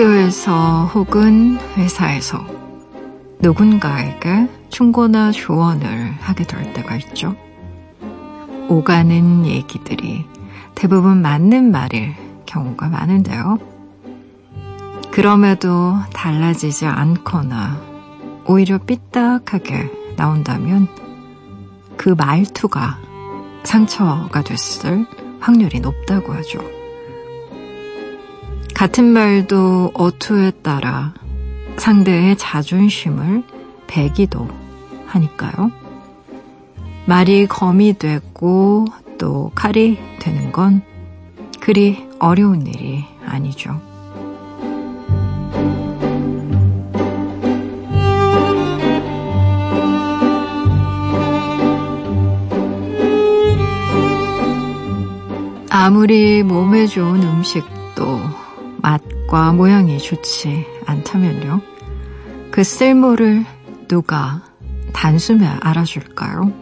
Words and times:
학교에서 0.00 0.86
혹은 0.94 1.58
회사에서 1.76 2.42
누군가에게 3.40 4.48
충고나 4.70 5.30
조언을 5.30 6.14
하게 6.20 6.44
될 6.44 6.72
때가 6.72 6.96
있죠. 6.96 7.36
오가는 8.68 9.44
얘기들이 9.44 10.24
대부분 10.74 11.20
맞는 11.20 11.70
말일 11.70 12.14
경우가 12.46 12.88
많은데요. 12.88 13.58
그럼에도 15.10 15.96
달라지지 16.14 16.86
않거나 16.86 17.78
오히려 18.46 18.78
삐딱하게 18.78 20.14
나온다면 20.16 20.88
그 21.98 22.08
말투가 22.08 22.96
상처가 23.64 24.40
됐을 24.42 25.06
확률이 25.40 25.80
높다고 25.80 26.32
하죠. 26.32 26.79
같은 28.80 29.04
말도 29.04 29.90
어투에 29.92 30.52
따라 30.62 31.12
상대의 31.76 32.38
자존심을 32.38 33.42
배기도 33.86 34.48
하니까요. 35.04 35.70
말이 37.04 37.46
검이 37.46 37.98
되고 37.98 38.86
또 39.18 39.52
칼이 39.54 39.98
되는 40.18 40.50
건 40.50 40.80
그리 41.60 42.08
어려운 42.18 42.66
일이 42.66 43.04
아니죠. 43.26 43.78
아무리 55.68 56.42
몸에 56.42 56.86
좋은 56.86 57.22
음식도 57.22 58.39
맛과 58.82 59.52
모양이 59.52 59.98
좋지 59.98 60.66
않다면요. 60.86 61.60
그 62.50 62.64
쓸모를 62.64 63.44
누가 63.88 64.42
단숨에 64.92 65.46
알아줄까요? 65.46 66.52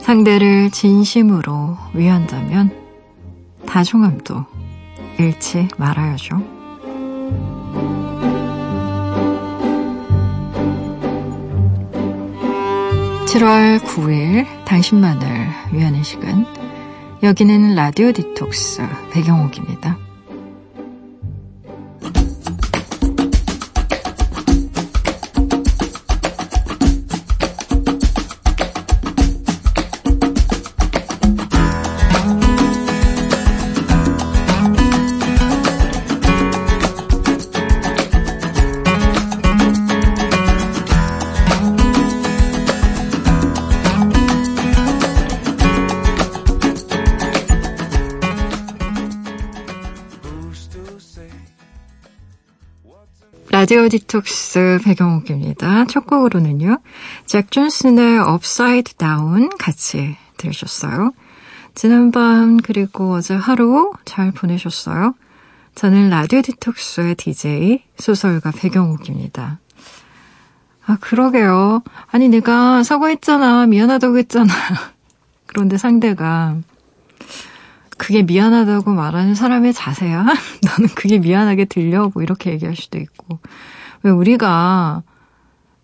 상대를 0.00 0.70
진심으로 0.70 1.76
위한다면 1.94 2.70
다정함도 3.66 4.44
잃지 5.18 5.68
말아야죠. 5.78 6.62
7월 13.32 13.78
9일 13.78 14.46
당신만을 14.66 15.48
위하는 15.72 16.02
시간 16.02 16.44
여기는 17.22 17.74
라디오 17.74 18.12
디톡스 18.12 18.82
배경옥입니다. 19.10 19.96
라디오 53.72 53.88
디톡스 53.88 54.80
백영옥입니다. 54.84 55.86
첫 55.86 56.06
곡으로는요. 56.06 56.76
잭 57.24 57.50
존슨의 57.50 58.18
Upside 58.18 58.98
Down 58.98 59.48
같이 59.58 60.14
들으셨어요. 60.36 61.12
지난밤 61.74 62.58
그리고 62.58 63.14
어제 63.14 63.34
하루 63.34 63.94
잘 64.04 64.30
보내셨어요? 64.30 65.14
저는 65.74 66.10
라디오 66.10 66.42
디톡스의 66.42 67.14
DJ 67.14 67.82
소설가 67.96 68.50
백영옥입니다. 68.50 69.58
아, 70.84 70.98
그러게요. 71.00 71.82
아니, 72.10 72.28
내가 72.28 72.82
사과했잖아. 72.82 73.68
미안하다고 73.68 74.18
했잖아. 74.18 74.52
그런데 75.46 75.78
상대가 75.78 76.58
그게 78.02 78.22
미안하다고 78.24 78.90
말하는 78.94 79.36
사람의 79.36 79.72
자세야? 79.74 80.24
너는 80.66 80.88
그게 80.96 81.20
미안하게 81.20 81.66
들려? 81.66 82.10
뭐 82.12 82.24
이렇게 82.24 82.50
얘기할 82.50 82.74
수도 82.74 82.98
있고. 82.98 83.38
왜 84.02 84.10
우리가 84.10 85.04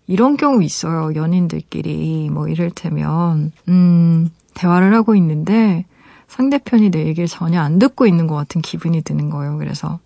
이런 0.05 0.35
경우 0.35 0.61
있어요. 0.61 1.15
연인들끼리. 1.15 2.29
뭐 2.29 2.49
이를테면, 2.49 3.53
음, 3.69 4.29
대화를 4.53 4.93
하고 4.93 5.15
있는데 5.15 5.85
상대편이 6.27 6.91
내 6.91 7.05
얘기를 7.07 7.25
전혀 7.29 7.61
안 7.61 7.79
듣고 7.79 8.05
있는 8.05 8.27
것 8.27 8.35
같은 8.35 8.61
기분이 8.61 9.01
드는 9.01 9.29
거예요. 9.29 9.57
그래서, 9.57 9.99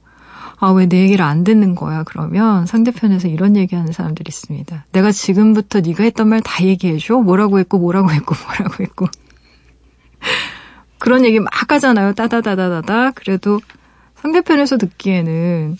아, 0.59 0.69
왜 0.69 0.85
내 0.85 1.01
얘기를 1.01 1.25
안 1.25 1.43
듣는 1.43 1.73
거야? 1.73 2.03
그러면 2.03 2.67
상대편에서 2.67 3.27
이런 3.27 3.55
얘기하는 3.55 3.91
사람들이 3.91 4.25
있습니다. 4.29 4.85
내가 4.91 5.11
지금부터 5.11 5.79
네가 5.81 6.03
했던 6.03 6.29
말 6.29 6.41
다 6.41 6.63
얘기해줘? 6.63 7.17
뭐라고 7.21 7.57
했고, 7.57 7.79
뭐라고 7.79 8.11
했고, 8.11 8.35
뭐라고 8.45 8.83
했고. 8.83 9.07
그런 11.03 11.25
얘기 11.25 11.37
막 11.41 11.51
하잖아요. 11.69 12.13
따다다다다다. 12.13 13.11
그래도 13.11 13.59
상대편에서 14.21 14.77
듣기에는 14.77 15.77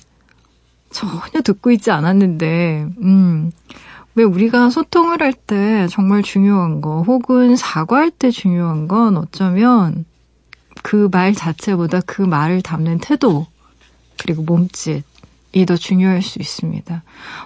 전혀 0.92 1.42
듣고 1.42 1.72
있지 1.72 1.92
않았는데, 1.92 2.88
음, 3.02 3.50
왜 4.16 4.26
우리가 4.26 4.70
소통을 4.70 5.22
할 5.22 5.32
때 5.32 5.88
정말 5.90 6.24
중요한 6.24 6.82
거, 6.82 7.04
혹은 7.04 7.56
사과할 7.56 8.12
때 8.12 8.32
중요한 8.32 8.90
건 8.90 9.16
어쩌면 9.16 10.04
그 10.82 11.08
말 11.10 11.34
자체보다 11.34 12.02
그 12.06 12.22
말을 12.22 12.62
담는 12.62 12.98
태도, 13.00 13.48
그리고 14.20 14.44
몸짓, 14.44 15.06
이더 15.54 15.78
중요할 15.78 16.22
수 16.22 16.40
있습니다. 16.42 17.02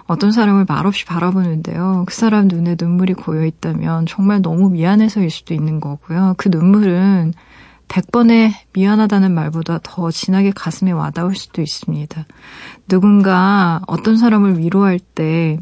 어떤 0.06 0.32
사람을 0.32 0.64
말없이 0.68 1.04
바라보는데요. 1.04 2.06
그 2.08 2.14
사람 2.14 2.48
눈에 2.48 2.74
눈물이 2.80 3.14
고여 3.14 3.44
있다면 3.44 4.06
정말 4.06 4.42
너무 4.42 4.68
미안해서일 4.68 5.30
수도 5.30 5.54
있는 5.54 5.78
거고요. 5.78 6.34
그 6.38 6.48
눈물은 6.50 7.34
100번의 7.88 8.52
미안하다는 8.74 9.34
말보다 9.34 9.80
더 9.82 10.10
진하게 10.10 10.52
가슴에 10.54 10.92
와닿을 10.92 11.34
수도 11.34 11.62
있습니다. 11.62 12.26
누군가 12.86 13.80
어떤 13.86 14.16
사람을 14.16 14.58
위로할 14.58 14.98
때 14.98 15.58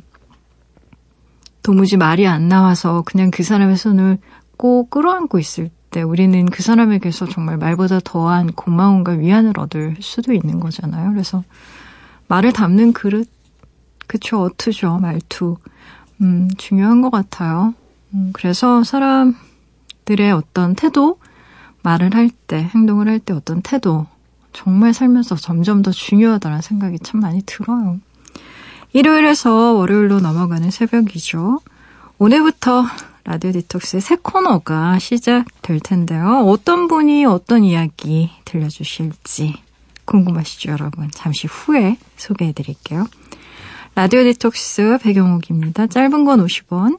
도무지 1.63 1.97
말이 1.97 2.27
안 2.27 2.49
나와서 2.49 3.03
그냥 3.07 3.31
그 3.31 3.43
사람의 3.43 3.77
손을 3.77 4.19
꼭 4.57 4.91
끌어안고 4.91 5.39
있을 5.39 5.71
때 5.91 6.03
우리는 6.03 6.47
그 6.47 6.63
사람에게서 6.63 7.27
정말 7.27 7.57
말보다 7.57 8.01
더한 8.05 8.53
고마움과 8.53 9.13
위안을 9.13 9.59
얻을 9.59 9.97
수도 10.01 10.33
있는 10.33 10.61
거잖아요. 10.61 11.11
그래서 11.13 11.43
말을 12.29 12.53
담는 12.53 12.93
그릇, 12.93 13.29
그쵸, 14.07 14.43
어투죠, 14.43 14.99
말투. 14.99 15.57
음, 16.21 16.49
중요한 16.57 17.03
것 17.03 17.11
같아요. 17.11 17.75
음, 18.15 18.31
그래서 18.33 18.85
사람들의 18.85 20.31
어떤 20.33 20.75
태도, 20.75 21.19
말을 21.87 22.17
할 22.17 22.31
때, 22.49 22.69
행동을 22.75 23.07
할 23.07 23.21
때 23.21 23.33
어떤 23.33 23.63
태도, 23.63 24.07
정말 24.53 24.93
살면서 24.93 25.37
점점 25.37 25.83
더 25.83 25.93
중요하다는 25.93 26.61
생각이 26.61 26.99
참 26.99 27.21
많이 27.21 27.43
들어요. 27.47 28.01
일요일에서 28.93 29.75
월요일로 29.75 30.19
넘어가는 30.19 30.69
새벽이죠. 30.71 31.61
오늘부터 32.19 32.85
라디오 33.23 33.53
디톡스의 33.53 34.01
새 34.01 34.17
코너가 34.17 34.99
시작될 34.99 35.79
텐데요. 35.81 36.45
어떤 36.47 36.89
분이 36.89 37.25
어떤 37.25 37.63
이야기 37.63 38.31
들려주실지 38.45 39.55
궁금하시죠, 40.07 40.73
여러분? 40.73 41.09
잠시 41.13 41.47
후에 41.47 41.99
소개해 42.17 42.53
드릴게요. 42.53 43.07
라디오 43.95 44.25
디톡스 44.25 44.99
배경옥입니다. 45.03 45.87
짧은 45.87 46.25
건 46.25 46.45
50원, 46.45 46.99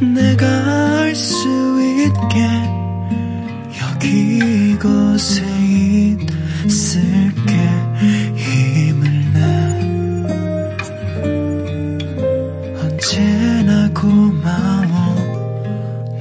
내가 0.00 0.46
알 1.02 1.14
수 1.14 1.48
있게 1.82 2.48
여기 3.80 4.72
이곳에 4.72 5.42
있을게. 6.64 7.52
힘을 8.36 9.10
내. 9.32 9.40
언제나 12.80 13.88
고마워 13.92 15.14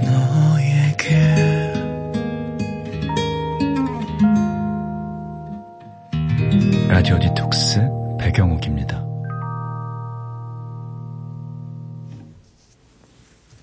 너에게. 0.01 1.07
라디오 6.89 7.19
디톡스 7.19 7.81
백영옥입니다. 8.19 9.06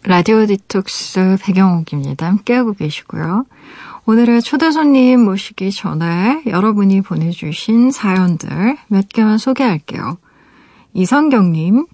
라디오 0.06 0.44
디톡스 0.44 1.38
백영옥입니다. 1.40 2.26
함께하고 2.26 2.74
계시고요. 2.74 3.46
오늘의 4.04 4.42
초대 4.42 4.70
손님 4.70 5.20
모시기 5.20 5.72
전에 5.72 6.42
여러분이 6.46 7.00
보내주신 7.00 7.90
사연들 7.90 8.76
몇 8.88 9.08
개만 9.08 9.38
소개할게요. 9.38 10.18
이성경님, 10.92 11.86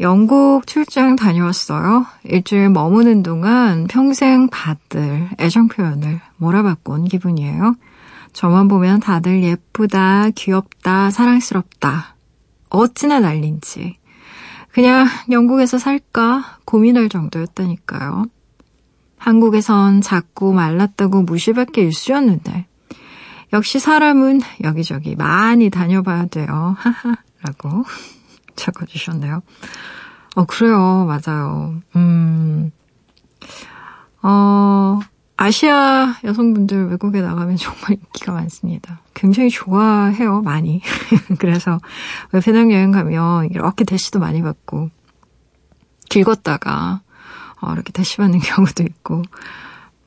영국 0.00 0.66
출장 0.66 1.16
다녀왔어요. 1.16 2.06
일주일 2.24 2.70
머무는 2.70 3.22
동안 3.22 3.86
평생 3.86 4.48
받을 4.48 5.28
애정 5.38 5.68
표현을 5.68 6.22
몰아받고 6.38 6.94
온 6.94 7.04
기분이에요. 7.04 7.74
저만 8.32 8.68
보면 8.68 9.00
다들 9.00 9.42
예쁘다, 9.42 10.30
귀엽다, 10.30 11.10
사랑스럽다. 11.10 12.16
어찌나 12.70 13.20
난린지. 13.20 13.98
그냥 14.76 15.06
영국에서 15.30 15.78
살까 15.78 16.58
고민할 16.66 17.08
정도였다니까요. 17.08 18.26
한국에선 19.16 20.02
자꾸 20.02 20.52
말랐다고 20.52 21.22
무시받기 21.22 21.80
일쑤였는데 21.80 22.66
역시 23.54 23.78
사람은 23.78 24.42
여기저기 24.64 25.16
많이 25.16 25.70
다녀봐야 25.70 26.26
돼요. 26.26 26.76
하하 26.78 27.16
라고 27.40 27.86
적어주셨네요. 28.54 29.40
어, 30.34 30.44
그래요. 30.44 31.06
맞아요. 31.06 31.80
음, 31.96 32.70
어, 34.20 35.00
아시아 35.38 36.14
여성분들 36.24 36.88
외국에 36.88 37.20
나가면 37.20 37.56
정말 37.56 37.92
인기가 37.92 38.32
많습니다. 38.32 39.00
굉장히 39.14 39.50
좋아해요, 39.50 40.40
많이. 40.42 40.80
그래서 41.38 41.78
배낭여행 42.42 42.90
가면 42.90 43.50
이렇게 43.50 43.84
대시도 43.84 44.18
많이 44.18 44.40
받고, 44.42 44.90
길 46.08 46.24
걷다가 46.24 47.00
어, 47.60 47.72
이렇게 47.72 47.92
대시 47.92 48.16
받는 48.16 48.38
경우도 48.40 48.82
있고, 48.82 49.22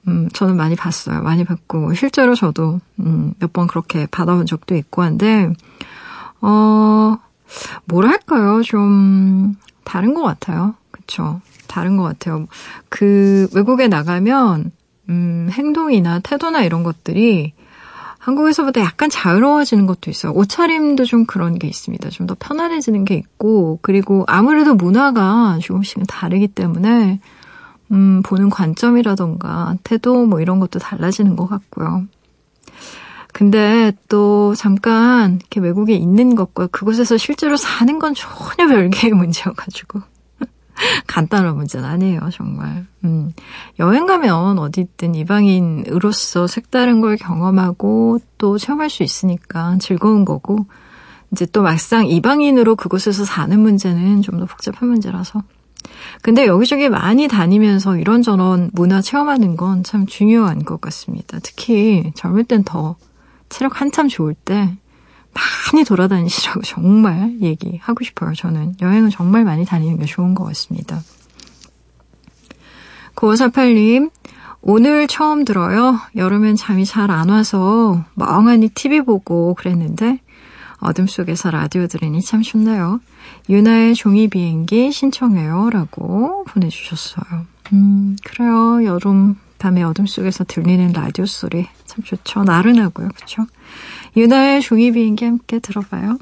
음, 0.07 0.29
저는 0.33 0.55
많이 0.57 0.75
봤어요. 0.75 1.21
많이 1.21 1.43
받고, 1.43 1.93
실제로 1.93 2.33
저도 2.35 2.79
음, 2.99 3.33
몇 3.39 3.53
번 3.53 3.67
그렇게 3.67 4.07
받아본 4.07 4.45
적도 4.47 4.75
있고 4.75 5.03
한데, 5.03 5.51
어, 6.41 7.17
뭐랄까요, 7.85 8.61
좀 8.63 9.55
다른 9.83 10.13
것 10.15 10.23
같아요. 10.23 10.73
그쵸? 10.91 11.41
다른 11.67 11.97
것 11.97 12.03
같아요. 12.03 12.47
그 12.89 13.47
외국에 13.53 13.87
나가면 13.87 14.71
음, 15.09 15.49
행동이나 15.51 16.19
태도나 16.19 16.61
이런 16.63 16.83
것들이 16.83 17.53
한국에서보다 18.19 18.81
약간 18.81 19.09
자유로워지는 19.09 19.85
것도 19.85 20.11
있어요. 20.11 20.33
옷차림도 20.33 21.05
좀 21.05 21.25
그런 21.25 21.57
게 21.57 21.67
있습니다. 21.67 22.09
좀 22.09 22.27
더 22.27 22.35
편안해지는 22.37 23.05
게 23.05 23.15
있고, 23.15 23.79
그리고 23.81 24.23
아무래도 24.27 24.75
문화가 24.75 25.57
조금씩은 25.61 26.05
다르기 26.07 26.47
때문에, 26.49 27.19
음, 27.91 28.21
보는 28.23 28.49
관점이라던가, 28.49 29.75
태도 29.83 30.25
뭐 30.25 30.41
이런 30.41 30.59
것도 30.59 30.79
달라지는 30.79 31.35
것 31.35 31.47
같고요. 31.47 32.03
근데 33.33 33.93
또 34.09 34.53
잠깐 34.55 35.35
이렇게 35.35 35.59
외국에 35.61 35.93
있는 35.93 36.35
것과 36.35 36.67
그곳에서 36.67 37.15
실제로 37.17 37.57
사는 37.57 37.97
건 37.99 38.13
전혀 38.15 38.67
별개의 38.67 39.13
문제여가지고. 39.15 40.01
간단한 41.07 41.55
문제는 41.55 41.87
아니에요, 41.87 42.21
정말. 42.33 42.85
음, 43.03 43.33
여행 43.79 44.05
가면 44.05 44.59
어디든 44.59 45.15
이방인으로서 45.15 46.47
색다른 46.47 47.01
걸 47.01 47.17
경험하고 47.17 48.19
또 48.37 48.57
체험할 48.57 48.89
수 48.89 49.03
있으니까 49.03 49.77
즐거운 49.79 50.25
거고, 50.25 50.65
이제 51.31 51.45
또 51.45 51.61
막상 51.61 52.07
이방인으로 52.07 52.75
그곳에서 52.75 53.25
사는 53.25 53.59
문제는 53.59 54.21
좀 54.21 54.39
더 54.39 54.45
복잡한 54.45 54.89
문제라서. 54.89 55.43
근데 56.21 56.45
여기저기 56.45 56.89
많이 56.89 57.27
다니면서 57.27 57.97
이런저런 57.97 58.69
문화 58.73 59.01
체험하는 59.01 59.55
건 59.57 59.83
참 59.83 60.05
중요한 60.05 60.63
것 60.63 60.81
같습니다. 60.81 61.39
특히 61.43 62.11
젊을 62.15 62.43
땐 62.45 62.63
더 62.63 62.95
체력 63.49 63.81
한참 63.81 64.07
좋을 64.07 64.33
때 64.33 64.77
많이 65.71 65.83
돌아다니시라고 65.85 66.61
정말 66.61 67.35
얘기하고 67.41 68.03
싶어요. 68.03 68.33
저는 68.33 68.75
여행은 68.81 69.09
정말 69.09 69.43
많이 69.43 69.65
다니는 69.65 69.99
게 69.99 70.05
좋은 70.05 70.33
것 70.35 70.43
같습니다. 70.45 71.01
9548님, 73.15 74.11
오늘 74.61 75.07
처음 75.07 75.45
들어요. 75.45 75.99
여름엔 76.15 76.55
잠이 76.55 76.85
잘 76.85 77.11
안 77.11 77.29
와서 77.29 78.03
멍하니 78.15 78.69
TV 78.69 79.01
보고 79.01 79.53
그랬는데 79.55 80.19
어둠 80.79 81.07
속에서 81.07 81.51
라디오 81.51 81.87
들으니 81.87 82.21
참 82.21 82.41
좋네요. 82.41 82.99
유나의 83.49 83.95
종이 83.95 84.27
비행기 84.29 84.91
신청해요. 84.91 85.69
라고 85.71 86.45
보내주셨어요. 86.45 87.45
음, 87.73 88.15
그래요. 88.23 88.83
여름 88.85 89.35
밤에 89.59 89.83
어둠 89.83 90.05
속에서 90.05 90.43
들리는 90.45 90.93
라디오 90.93 91.25
소리 91.25 91.67
참 91.89 92.03
좋죠. 92.03 92.43
나른하고요. 92.43 93.09
그쵸? 93.15 93.45
유나의 94.15 94.61
종이 94.61 94.91
비행기 94.91 95.25
함께 95.25 95.59
들어봐요. 95.59 96.19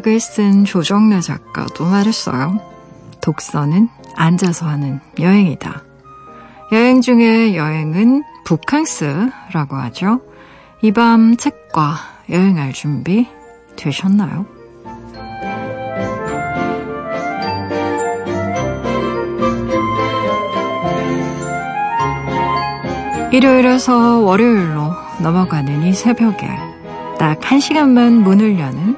태백산맥을 0.00 0.20
쓴 0.20 0.64
조정래 0.64 1.20
작가도 1.20 1.84
말했어요. 1.84 2.60
독서는 3.20 3.88
앉아서 4.16 4.66
하는 4.66 5.00
여행이다. 5.18 5.82
여행 6.72 7.00
중에 7.00 7.54
여행은 7.54 8.22
북캉스라고 8.44 9.76
하죠. 9.76 10.20
이 10.82 10.92
밤 10.92 11.36
책과 11.36 11.96
여행할 12.30 12.72
준비 12.72 13.28
되셨나요? 13.76 14.46
일요일에서 23.32 24.18
월요일로 24.20 24.92
넘어가는 25.22 25.82
이 25.84 25.92
새벽에 25.92 26.48
딱 27.18 27.38
한 27.50 27.58
시간만 27.60 28.22
문을 28.22 28.58
여는 28.58 28.96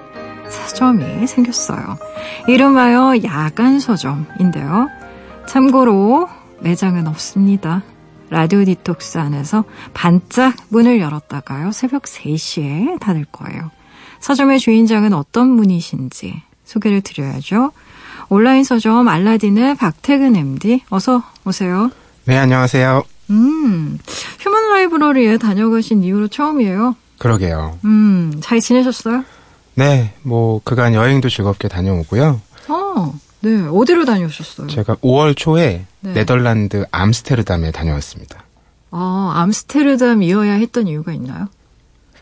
서점이 0.52 1.26
생겼어요. 1.26 1.98
이름하여 2.46 3.22
야간 3.24 3.80
서점인데요. 3.80 4.88
참고로 5.46 6.28
매장은 6.60 7.06
없습니다. 7.08 7.82
라디오 8.30 8.64
디톡스 8.64 9.18
안에서 9.18 9.64
반짝 9.92 10.54
문을 10.68 11.00
열었다가요. 11.00 11.72
새벽 11.72 12.04
3시에 12.04 13.00
닫을 13.00 13.24
거예요. 13.30 13.70
서점의 14.20 14.58
주인장은 14.60 15.12
어떤 15.12 15.56
분이신지 15.56 16.42
소개를 16.64 17.00
드려야죠. 17.00 17.72
온라인 18.28 18.64
서점 18.64 19.08
알라딘의 19.08 19.74
박태근 19.76 20.36
MD 20.36 20.82
어서 20.88 21.22
오세요. 21.44 21.90
네, 22.24 22.38
안녕하세요. 22.38 23.02
음, 23.30 23.98
휴먼 24.40 24.68
라이브러리에 24.70 25.38
다녀가신 25.38 26.02
이후로 26.04 26.28
처음이에요. 26.28 26.96
그러게요. 27.18 27.78
음, 27.84 28.32
잘 28.40 28.60
지내셨어요? 28.60 29.24
네, 29.74 30.12
뭐 30.22 30.60
그간 30.64 30.94
여행도 30.94 31.28
즐겁게 31.28 31.68
다녀오고요. 31.68 32.40
어, 32.68 33.14
네. 33.40 33.66
어디로 33.70 34.04
다녀오셨어요? 34.04 34.68
제가 34.68 34.96
5월 34.96 35.36
초에 35.36 35.84
네. 36.00 36.12
네덜란드 36.12 36.84
암스테르담에 36.90 37.70
다녀왔습니다. 37.70 38.44
아, 38.90 39.32
암스테르담이어야 39.36 40.52
했던 40.52 40.86
이유가 40.86 41.12
있나요? 41.12 41.48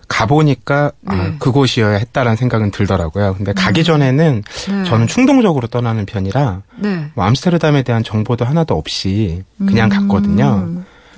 가보니까 0.09 0.93
아, 1.07 1.15
네. 1.15 1.37
그곳이어야 1.39 1.97
했다라는 1.97 2.37
생각은 2.37 2.73
들더라고요. 2.73 3.35
근데 3.37 3.53
가기 3.53 3.85
전에는 3.85 4.43
네. 4.69 4.85
저는 4.85 5.07
충동적으로 5.07 5.69
떠나는 5.69 6.05
편이라 6.05 6.63
네. 6.79 7.11
뭐 7.15 7.25
암스테르담에 7.27 7.85
대한 7.85 8.03
정보도 8.03 8.45
하나도 8.45 8.77
없이 8.77 9.45
그냥 9.59 9.91
음. 9.93 10.09
갔거든요. 10.09 10.69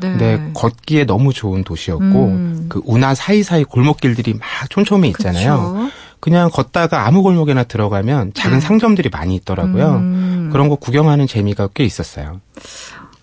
네. 0.00 0.08
근데 0.10 0.50
걷기에 0.54 1.04
너무 1.04 1.32
좋은 1.32 1.64
도시였고 1.64 2.04
음. 2.04 2.66
그 2.68 2.82
운하 2.84 3.14
사이사이 3.14 3.64
골목길들이 3.64 4.34
막 4.34 4.42
촘촘히 4.68 5.08
있잖아요. 5.10 5.74
그쵸. 5.74 5.90
그냥 6.22 6.50
걷다가 6.50 7.04
아무 7.04 7.24
골목에나 7.24 7.64
들어가면 7.64 8.34
작은 8.34 8.58
네. 8.58 8.60
상점들이 8.60 9.08
많이 9.08 9.34
있더라고요. 9.34 9.96
음. 9.96 10.50
그런 10.52 10.68
거 10.68 10.76
구경하는 10.76 11.26
재미가 11.26 11.70
꽤 11.74 11.82
있었어요. 11.82 12.40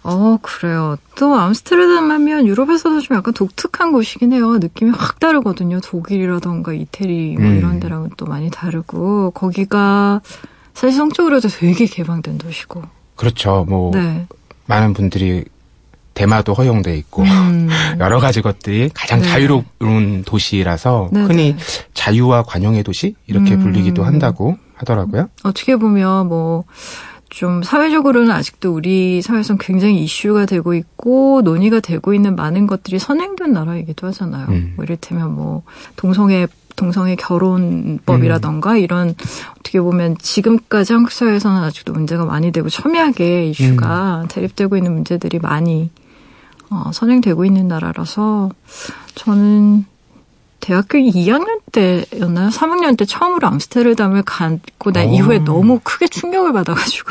어, 0.04 0.38
그래요. 0.42 0.98
또 1.16 1.34
암스테르담 1.34 2.12
하면 2.12 2.46
유럽에서도 2.46 3.00
좀 3.00 3.16
약간 3.16 3.34
독특한 3.34 3.94
곳이긴 3.94 4.34
해요. 4.34 4.58
느낌이 4.58 4.92
확 4.92 5.18
다르거든요. 5.22 5.80
독일이라던가 5.80 6.74
이태리 6.74 7.38
뭐 7.40 7.48
음. 7.48 7.58
이런 7.58 7.80
데랑은 7.80 8.10
또 8.18 8.26
많이 8.26 8.52
다르고 8.52 9.32
거기가 9.32 10.20
사실 10.74 10.98
성적으로도 10.98 11.48
되게 11.48 11.86
개방된 11.86 12.38
도시고. 12.38 12.84
그렇죠. 13.16 13.66
뭐 13.70 13.92
네. 13.94 14.28
많은 14.66 14.92
분들이 14.92 15.46
대마도 16.20 16.54
허용돼 16.54 16.98
있고 16.98 17.24
음. 17.24 17.70
여러 18.02 18.20
가지 18.20 18.42
것들이 18.42 18.90
가장 18.94 19.22
네. 19.22 19.28
자유로운 19.30 20.24
도시라서 20.26 21.10
네, 21.14 21.22
흔히 21.22 21.56
네. 21.56 21.64
자유와 22.00 22.44
관용의 22.44 22.84
도시 22.84 23.16
이렇게 23.28 23.56
음. 23.56 23.60
불리기도 23.60 24.06
한다고 24.06 24.58
하더라고요. 24.76 25.30
어떻게 25.44 25.76
보면 25.76 26.30
뭐, 26.30 26.64
좀 27.28 27.62
사회적으로는 27.62 28.32
아직도 28.32 28.74
우리 28.74 29.22
사회에서 29.22 29.58
굉장히 29.58 30.02
이슈가 30.04 30.46
되고 30.46 30.74
있고 30.74 31.42
논의가 31.44 31.82
되고 31.82 32.14
있는 32.14 32.38
많은 32.38 32.68
것들이 32.68 33.00
선행된 33.00 33.52
나라이기도 33.52 34.08
하잖아요. 34.08 34.48
음. 34.48 34.74
뭐 34.78 34.86
이를테면 34.86 35.36
뭐 35.36 35.64
동성애 35.98 36.48
동성애 36.78 37.18
결혼법이라던가 37.18 38.78
이런 38.78 39.14
어떻게 39.60 39.82
보면 39.82 40.16
지금까지 40.18 40.94
한국 40.94 41.12
사회에서는 41.12 41.62
아직도 41.62 41.92
문제가 41.92 42.24
많이 42.24 42.54
되고 42.54 42.70
첨예하게 42.70 43.48
이슈가 43.50 44.28
대립되고 44.30 44.78
있는 44.78 44.94
문제들이 44.94 45.40
많이 45.40 45.92
어, 46.70 46.92
선행되고 46.94 47.44
있는 47.44 47.68
나라라서 47.68 48.50
저는 49.16 49.86
대학교 50.60 50.98
2학년 50.98 51.62
때였나요? 51.72 52.50
3학년 52.50 52.98
때 52.98 53.06
처음으로 53.06 53.48
암스테르담을 53.48 54.24
갔고 54.24 54.92
난 54.92 55.08
오. 55.08 55.14
이후에 55.14 55.40
너무 55.40 55.80
크게 55.84 56.08
충격을 56.08 56.54
받아가지고. 56.54 57.10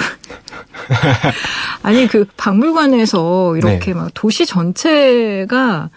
아니, 1.82 2.06
그 2.06 2.26
박물관에서 2.36 3.56
이렇게 3.56 3.92
네. 3.92 3.94
막 3.94 4.10
도시 4.14 4.46
전체가 4.46 5.90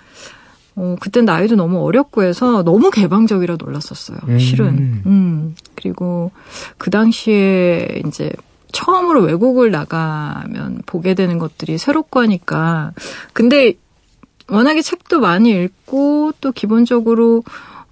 어, 0.75 0.96
그때 1.00 1.22
나이도 1.22 1.55
너무 1.55 1.84
어렸고 1.86 2.24
해서 2.24 2.63
너무 2.63 2.89
개방적이라 2.89 3.58
놀랐었어요. 3.60 4.17
음. 4.27 4.39
실은. 4.39 5.03
음. 5.05 5.55
그리고 5.75 6.31
그 6.77 6.89
당시에 6.89 8.01
이제 8.05 8.31
처음으로 8.72 9.22
외국을 9.22 9.72
나가면 9.72 10.84
보게 10.86 11.13
되는 11.13 11.38
것들이 11.38 11.77
새롭고 11.77 12.22
하니까. 12.22 12.93
근데 13.34 13.74
워낙에 14.51 14.81
책도 14.81 15.20
많이 15.20 15.51
읽고 15.51 16.34
또 16.41 16.51
기본적으로 16.51 17.43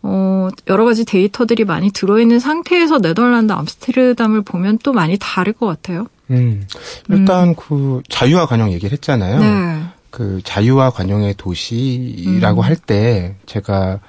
어, 0.02 0.48
여러 0.68 0.86
가지 0.86 1.06
데이터들이 1.06 1.66
많이 1.66 1.92
들어있는 1.92 2.40
상태에서 2.40 3.00
네덜란드 3.00 3.52
암스테르담을 3.54 4.44
보면 4.44 4.80
또 4.84 4.94
많이 4.94 5.18
다를 5.20 5.54
것 5.54 5.66
같아요. 5.66 6.08
음. 6.30 6.66
일단 7.10 7.56
그 7.56 8.02
자유와 8.08 8.46
관용 8.46 8.72
얘기를 8.72 8.92
했잖아요. 8.94 9.40
네. 9.40 9.84
그 10.10 10.42
자유와 10.44 10.92
관용의 10.92 11.36
도시라고 11.38 12.62
음. 12.62 12.66
할때 12.66 13.36
제가 13.46 14.00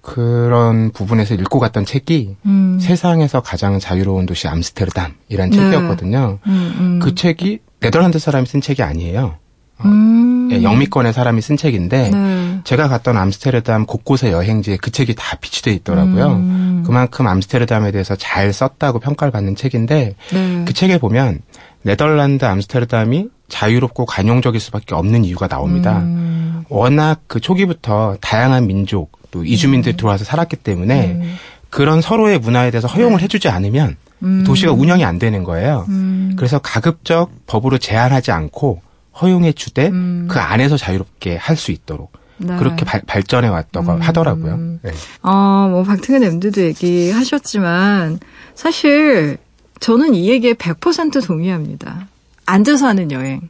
그런 0.00 0.90
부분에서 0.92 1.34
읽고 1.34 1.58
갔던 1.58 1.84
책이 1.84 2.36
음. 2.46 2.78
세상에서 2.80 3.40
가장 3.42 3.78
자유로운 3.78 4.26
도시 4.26 4.48
암스테르담이란 4.48 5.50
네. 5.50 5.56
책이었거든요. 5.56 6.38
음, 6.46 6.74
음. 6.78 6.98
그 7.02 7.14
책이 7.14 7.60
네덜란드 7.80 8.18
사람이 8.18 8.46
쓴 8.46 8.60
책이 8.60 8.82
아니에요. 8.82 9.36
음. 9.84 10.48
예, 10.52 10.62
영미권의 10.62 11.12
사람이 11.12 11.40
쓴 11.40 11.56
책인데 11.56 12.10
네. 12.10 12.60
제가 12.64 12.88
갔던 12.88 13.16
암스테르담 13.16 13.86
곳곳의 13.86 14.32
여행지에 14.32 14.78
그 14.78 14.90
책이 14.90 15.14
다 15.14 15.36
비치돼 15.40 15.72
있더라고요. 15.72 16.32
음. 16.32 16.82
그만큼 16.86 17.26
암스테르담에 17.26 17.92
대해서 17.92 18.16
잘 18.16 18.52
썼다고 18.52 18.98
평가를 18.98 19.30
받는 19.30 19.56
책인데 19.56 20.14
네. 20.32 20.64
그 20.66 20.72
책에 20.72 20.98
보면 20.98 21.40
네덜란드 21.82 22.44
암스테르담이 22.44 23.28
자유롭고 23.48 24.06
관용적일 24.06 24.60
수밖에 24.60 24.94
없는 24.94 25.24
이유가 25.24 25.48
나옵니다. 25.48 25.98
음. 25.98 26.64
워낙 26.68 27.20
그 27.26 27.40
초기부터 27.40 28.16
다양한 28.20 28.66
민족 28.66 29.12
또 29.30 29.44
이주민들이 29.44 29.96
들어와서 29.96 30.24
살았기 30.24 30.56
때문에 30.56 31.12
음. 31.12 31.34
그런 31.70 32.00
서로의 32.00 32.38
문화에 32.38 32.70
대해서 32.70 32.88
허용을 32.88 33.20
해주지 33.20 33.48
않으면 33.48 33.96
음. 34.22 34.44
도시가 34.44 34.72
운영이 34.72 35.04
안 35.04 35.18
되는 35.18 35.44
거예요. 35.44 35.86
음. 35.88 36.34
그래서 36.36 36.58
가급적 36.58 37.30
법으로 37.46 37.78
제한하지 37.78 38.32
않고 38.32 38.82
허용해 39.20 39.52
주되 39.52 39.88
음. 39.88 40.28
그 40.30 40.38
안에서 40.38 40.76
자유롭게 40.76 41.36
할 41.36 41.56
수 41.56 41.72
있도록 41.72 42.12
네. 42.38 42.56
그렇게 42.56 42.84
발, 42.84 43.02
발전해 43.06 43.48
왔다고 43.48 43.92
음. 43.94 44.00
하더라고요. 44.00 44.56
네. 44.82 44.92
어, 45.22 45.68
뭐, 45.70 45.82
박태근 45.82 46.22
MD도 46.22 46.60
얘기하셨지만, 46.62 48.20
사실, 48.54 49.38
저는 49.80 50.14
이 50.14 50.28
얘기에 50.30 50.52
100% 50.54 51.26
동의합니다. 51.26 52.06
앉아서 52.46 52.86
하는 52.86 53.10
여행. 53.10 53.48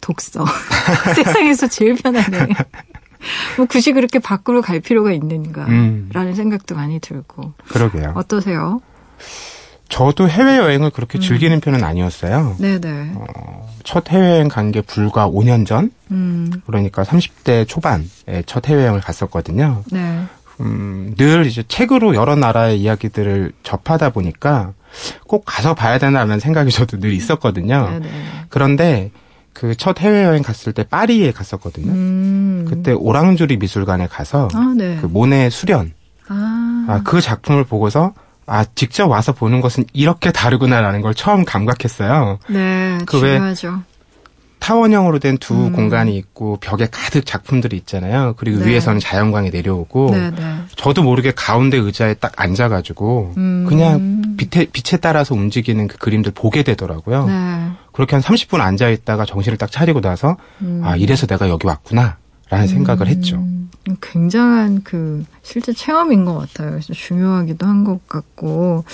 독서. 0.00 0.44
세상에서 1.16 1.66
제일 1.66 1.96
편한 1.96 2.32
여행. 2.32 2.48
뭐, 3.56 3.66
굳이 3.66 3.92
그렇게 3.92 4.20
밖으로 4.20 4.62
갈 4.62 4.78
필요가 4.78 5.10
있는가. 5.12 5.66
음. 5.66 6.08
라는 6.12 6.34
생각도 6.36 6.76
많이 6.76 7.00
들고. 7.00 7.54
그러게요. 7.68 8.12
어떠세요? 8.14 8.80
저도 9.90 10.28
해외 10.28 10.56
여행을 10.56 10.90
그렇게 10.90 11.18
음. 11.18 11.20
즐기는 11.20 11.60
편은 11.60 11.82
아니었어요. 11.84 12.56
네네. 12.58 13.12
첫 13.84 14.08
해외여행 14.10 14.48
간 14.48 14.70
게 14.70 14.80
불과 14.82 15.28
5년 15.28 15.66
전, 15.66 15.90
음, 16.12 16.50
그러니까 16.66 17.02
30대 17.02 17.66
초반에 17.66 18.04
첫 18.46 18.68
해외여행을 18.68 19.00
갔었거든요. 19.00 19.82
네. 19.90 20.22
음, 20.60 21.14
늘 21.18 21.44
이제 21.46 21.64
책으로 21.66 22.14
여러 22.14 22.36
나라의 22.36 22.80
이야기들을 22.80 23.52
접하다 23.64 24.10
보니까 24.10 24.72
꼭 25.26 25.44
가서 25.44 25.74
봐야 25.74 25.98
되나라는 25.98 26.38
생각이 26.38 26.70
저도 26.70 26.98
늘 27.00 27.12
있었거든요. 27.12 27.88
네네. 27.90 28.08
그런데 28.48 29.10
그 29.52 29.74
첫 29.76 29.98
해외여행 30.00 30.42
갔을 30.42 30.72
때 30.72 30.84
파리에 30.84 31.32
갔었거든요. 31.32 31.90
음. 31.90 32.66
그때 32.68 32.92
오랑주리 32.92 33.56
미술관에 33.56 34.06
가서 34.06 34.48
아, 34.54 34.72
네. 34.76 34.98
그 35.00 35.06
모네 35.06 35.50
수련, 35.50 35.92
아. 36.28 36.84
아, 36.88 37.00
그 37.04 37.20
작품을 37.20 37.64
보고서 37.64 38.14
아, 38.52 38.64
직접 38.74 39.06
와서 39.06 39.32
보는 39.32 39.60
것은 39.60 39.84
이렇게 39.92 40.32
다르구나라는 40.32 41.02
걸 41.02 41.14
처음 41.14 41.44
감각했어요. 41.44 42.40
네. 42.48 42.98
그 43.06 43.20
왜- 43.20 43.36
중요하죠. 43.36 43.82
타원형으로 44.58 45.20
된두 45.20 45.54
음. 45.54 45.72
공간이 45.72 46.16
있고 46.18 46.58
벽에 46.60 46.86
가득 46.90 47.24
작품들이 47.24 47.76
있잖아요. 47.78 48.34
그리고 48.36 48.58
네. 48.58 48.66
위에서는 48.70 49.00
자연광이 49.00 49.48
내려오고 49.50 50.10
네 50.12 50.30
네. 50.32 50.56
저도 50.76 51.02
모르게 51.02 51.32
가운데 51.34 51.78
의자에 51.78 52.14
딱 52.14 52.32
앉아가지고 52.36 53.34
음. 53.38 53.64
그냥 53.68 54.36
빛에, 54.36 54.66
빛에 54.70 54.98
따라서 54.98 55.34
움직이는 55.34 55.88
그 55.88 55.96
그림들 55.96 56.32
보게 56.32 56.62
되더라고요. 56.62 57.26
네. 57.26 57.68
그렇게 57.92 58.16
한 58.16 58.22
30분 58.22 58.60
앉아있다가 58.60 59.24
정신을 59.24 59.56
딱 59.56 59.70
차리고 59.72 60.02
나서 60.02 60.36
음. 60.60 60.82
아 60.84 60.94
이래서 60.96 61.26
내가 61.26 61.48
여기 61.48 61.66
왔구나 61.66 62.16
라는 62.50 62.66
생각을 62.66 63.06
했죠. 63.06 63.42
음, 63.88 63.96
굉장한 64.00 64.82
그 64.84 65.24
실제 65.42 65.72
체험인 65.72 66.24
것 66.24 66.36
같아요. 66.36 66.70
그래서 66.72 66.92
중요하기도 66.92 67.66
한 67.66 67.84
것 67.84 68.06
같고 68.08 68.84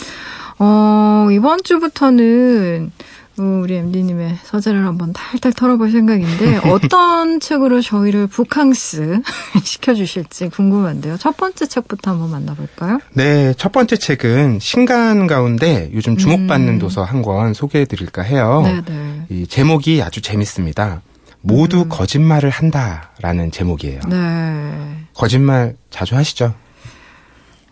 어, 0.59 1.29
이번 1.33 1.63
주부터는 1.65 2.93
어, 3.39 3.61
우리 3.63 3.75
MD님의 3.75 4.39
서재를 4.45 4.87
한번 4.87 5.13
탈탈 5.13 5.53
털어볼 5.53 5.91
생각인데 5.91 6.57
어떤 6.73 7.39
책으로 7.41 7.83
저희를 7.83 8.29
북캉스 8.29 9.21
시켜주실지 9.63 10.49
궁금한데요. 10.49 11.19
첫 11.19 11.37
번째 11.37 11.67
책부터 11.67 12.13
한번 12.13 12.31
만나볼까요? 12.31 12.99
네, 13.13 13.53
첫 13.59 13.73
번째 13.73 13.97
책은 13.97 14.61
신간 14.61 15.27
가운데 15.27 15.91
요즘 15.93 16.17
주목받는 16.17 16.75
음. 16.75 16.79
도서 16.79 17.03
한 17.05 17.21
권 17.23 17.53
소개해드릴까 17.55 18.23
해요. 18.23 18.63
네네. 18.65 19.27
이 19.31 19.47
제목이 19.47 20.01
아주 20.03 20.23
재밌습니다. 20.23 21.03
모두 21.47 21.83
음. 21.83 21.89
거짓말을 21.89 22.51
한다라는 22.51 23.53
제목이에요. 23.53 24.01
네. 24.09 25.07
거짓말 25.15 25.77
자주 25.91 26.17
하시죠? 26.17 26.55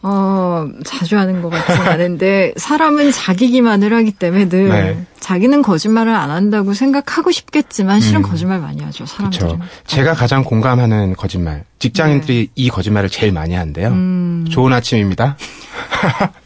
어, 0.06 0.66
자주 0.84 1.16
하는 1.18 1.42
것 1.42 1.48
같진 1.48 1.82
않은데, 1.82 2.52
사람은 2.56 3.10
자기 3.10 3.48
기만을 3.48 3.92
하기 3.94 4.12
때문에 4.12 4.48
늘 4.48 4.68
네. 4.68 5.06
자기는 5.18 5.62
거짓말을 5.62 6.14
안 6.14 6.30
한다고 6.30 6.74
생각하고 6.74 7.30
싶겠지만, 7.32 8.00
실은 8.00 8.20
음. 8.20 8.22
거짓말 8.22 8.60
많이 8.60 8.82
하죠, 8.82 9.06
사람들은. 9.06 9.46
그렇죠. 9.48 9.64
제가 9.86 10.14
가장 10.14 10.44
공감하는 10.44 11.16
거짓말. 11.16 11.64
직장인들이 11.78 12.50
이 12.54 12.68
거짓말을 12.68 13.08
제일 13.08 13.32
많이 13.32 13.54
한대요. 13.54 13.88
네. 13.88 13.94
음, 13.94 14.46
좋은 14.50 14.72
아침입니다. 14.72 15.36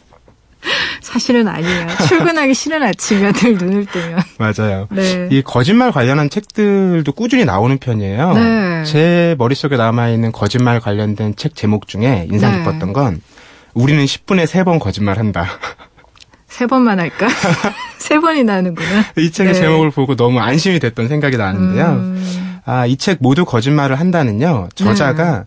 사실은 1.01 1.47
아니에요. 1.47 1.87
출근하기 2.07 2.53
싫은 2.53 2.81
아침이야, 2.83 3.31
늘 3.33 3.55
눈을 3.55 3.85
뜨면. 3.85 4.19
맞아요. 4.37 4.87
네. 4.91 5.27
이 5.31 5.41
거짓말 5.41 5.91
관련한 5.91 6.29
책들도 6.29 7.11
꾸준히 7.13 7.45
나오는 7.45 7.77
편이에요. 7.77 8.33
네. 8.33 8.83
제 8.85 9.35
머릿속에 9.37 9.77
남아있는 9.77 10.31
거짓말 10.31 10.79
관련된 10.79 11.35
책 11.35 11.55
제목 11.55 11.87
중에 11.87 12.27
인상 12.31 12.51
네. 12.51 12.57
깊었던 12.59 12.93
건 12.93 13.21
우리는 13.73 14.03
10분에 14.03 14.45
3번 14.45 14.79
거짓말한다. 14.79 15.47
세 16.47 16.65
번만 16.65 16.99
할까? 16.99 17.27
세 17.99 18.19
번이나 18.19 18.55
하는구나. 18.55 19.05
이 19.17 19.31
책의 19.31 19.53
네. 19.53 19.59
제목을 19.59 19.91
보고 19.91 20.15
너무 20.15 20.39
안심이 20.39 20.79
됐던 20.79 21.07
생각이 21.07 21.37
나는데요. 21.37 21.85
음, 21.89 22.59
아, 22.65 22.85
이 22.87 22.97
책 22.97 23.17
모두 23.21 23.45
거짓말을 23.45 23.99
한다는요. 23.99 24.69
저자가 24.75 25.45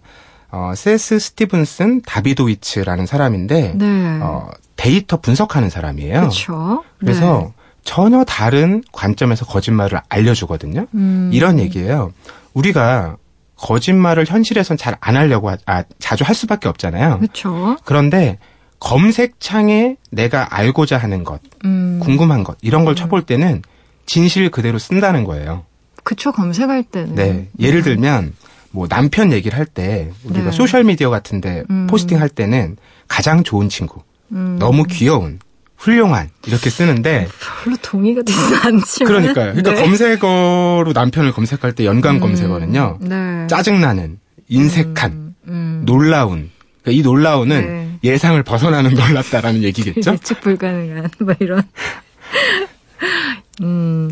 어, 0.52 0.73
세스 0.76 1.18
스티븐슨 1.18 2.02
다비도위츠라는 2.02 3.06
사람인데 3.06 3.73
네. 3.75 4.18
어, 4.21 4.49
데이터 4.76 5.16
분석하는 5.21 5.71
사람이에요. 5.71 6.21
그렇죠. 6.21 6.85
그래서 6.99 7.52
전혀 7.85 8.23
다른 8.25 8.85
관점에서 8.92 9.44
거짓말을 9.47 10.00
알려주거든요. 10.09 10.87
음. 10.94 11.30
이런 11.32 11.59
얘기예요. 11.59 12.12
우리가 12.54 13.16
거짓말을 13.56 14.26
현실에선 14.26 14.76
잘 14.76 14.97
안 15.00 15.16
하려고 15.16 15.50
하- 15.50 15.56
아, 15.66 15.85
자주 15.99 16.23
할 16.25 16.35
수밖에 16.35 16.68
없잖아요. 16.68 17.18
그렇죠. 17.18 17.76
그런데 17.85 18.38
검색창에 18.80 19.97
내가 20.11 20.54
알고자 20.54 20.99
하는 20.99 21.25
것, 21.25 21.40
음. 21.64 21.99
궁금한 22.02 22.44
것 22.44 22.56
이런 22.61 22.85
걸 22.85 22.94
쳐볼 22.94 23.23
때는 23.23 23.62
진실 24.06 24.50
그대로 24.50 24.78
쓴다는 24.78 25.25
거예요. 25.25 25.64
그쵸, 26.04 26.32
검색할 26.32 26.82
때는. 26.85 27.14
네. 27.14 27.49
예를 27.61 27.82
들면 27.82 28.35
뭐 28.73 28.88
남편 28.88 29.33
얘기를 29.33 29.57
할 29.59 29.67
때 29.67 30.11
우리가 30.25 30.47
네. 30.47 30.50
소셜 30.50 30.85
미디어 30.85 31.09
같은데 31.11 31.62
음. 31.71 31.87
포스팅 31.88 32.21
할 32.21 32.29
때는 32.29 32.76
가장 33.09 33.45
좋은 33.45 33.69
친구, 33.69 34.02
음. 34.33 34.57
너무 34.59 34.85
귀여운, 34.85 35.38
훌륭한 35.76 36.31
이렇게 36.47 36.71
쓰는데 36.71 37.29
별로 37.62 37.76
동의가 37.83 38.23
되지 38.23 38.38
않지만. 38.64 39.07
그러니까요. 39.12 39.52
그러니까 39.55 39.75
네. 39.75 39.83
검색어로 39.83 40.93
남편을 40.95 41.33
검색할 41.33 41.73
때 41.75 41.85
연관 41.85 42.17
음. 42.17 42.21
검색어는요. 42.21 42.99
네. 43.02 43.47
짜증나는, 43.49 44.19
인색한, 44.49 45.12
음, 45.12 45.35
음. 45.49 45.83
놀라운. 45.85 46.50
그러니까 46.83 47.00
이 47.00 47.02
놀라운은 47.02 47.67
네. 47.67 47.99
예상을 48.05 48.43
벗어나는 48.43 48.95
놀랍다라는 48.95 49.62
얘기겠죠? 49.64 50.12
예측 50.14 50.41
불가능한, 50.41 51.09
뭐 51.21 51.35
이런. 51.41 51.62
음, 53.62 54.11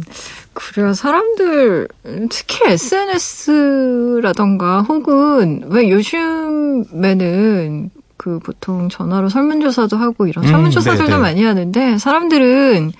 그래요. 0.54 0.94
사람들, 0.94 1.88
특히 2.30 2.72
SNS라던가 2.72 4.82
혹은 4.82 5.62
왜 5.68 5.90
요즘에는 5.90 7.90
그 8.16 8.38
보통 8.40 8.88
전화로 8.88 9.28
설문조사도 9.28 9.96
하고 9.96 10.26
이런 10.26 10.44
음, 10.44 10.50
설문조사들도 10.50 11.04
네, 11.04 11.10
네. 11.16 11.18
많이 11.18 11.44
하는데 11.44 11.98
사람들은 11.98 12.92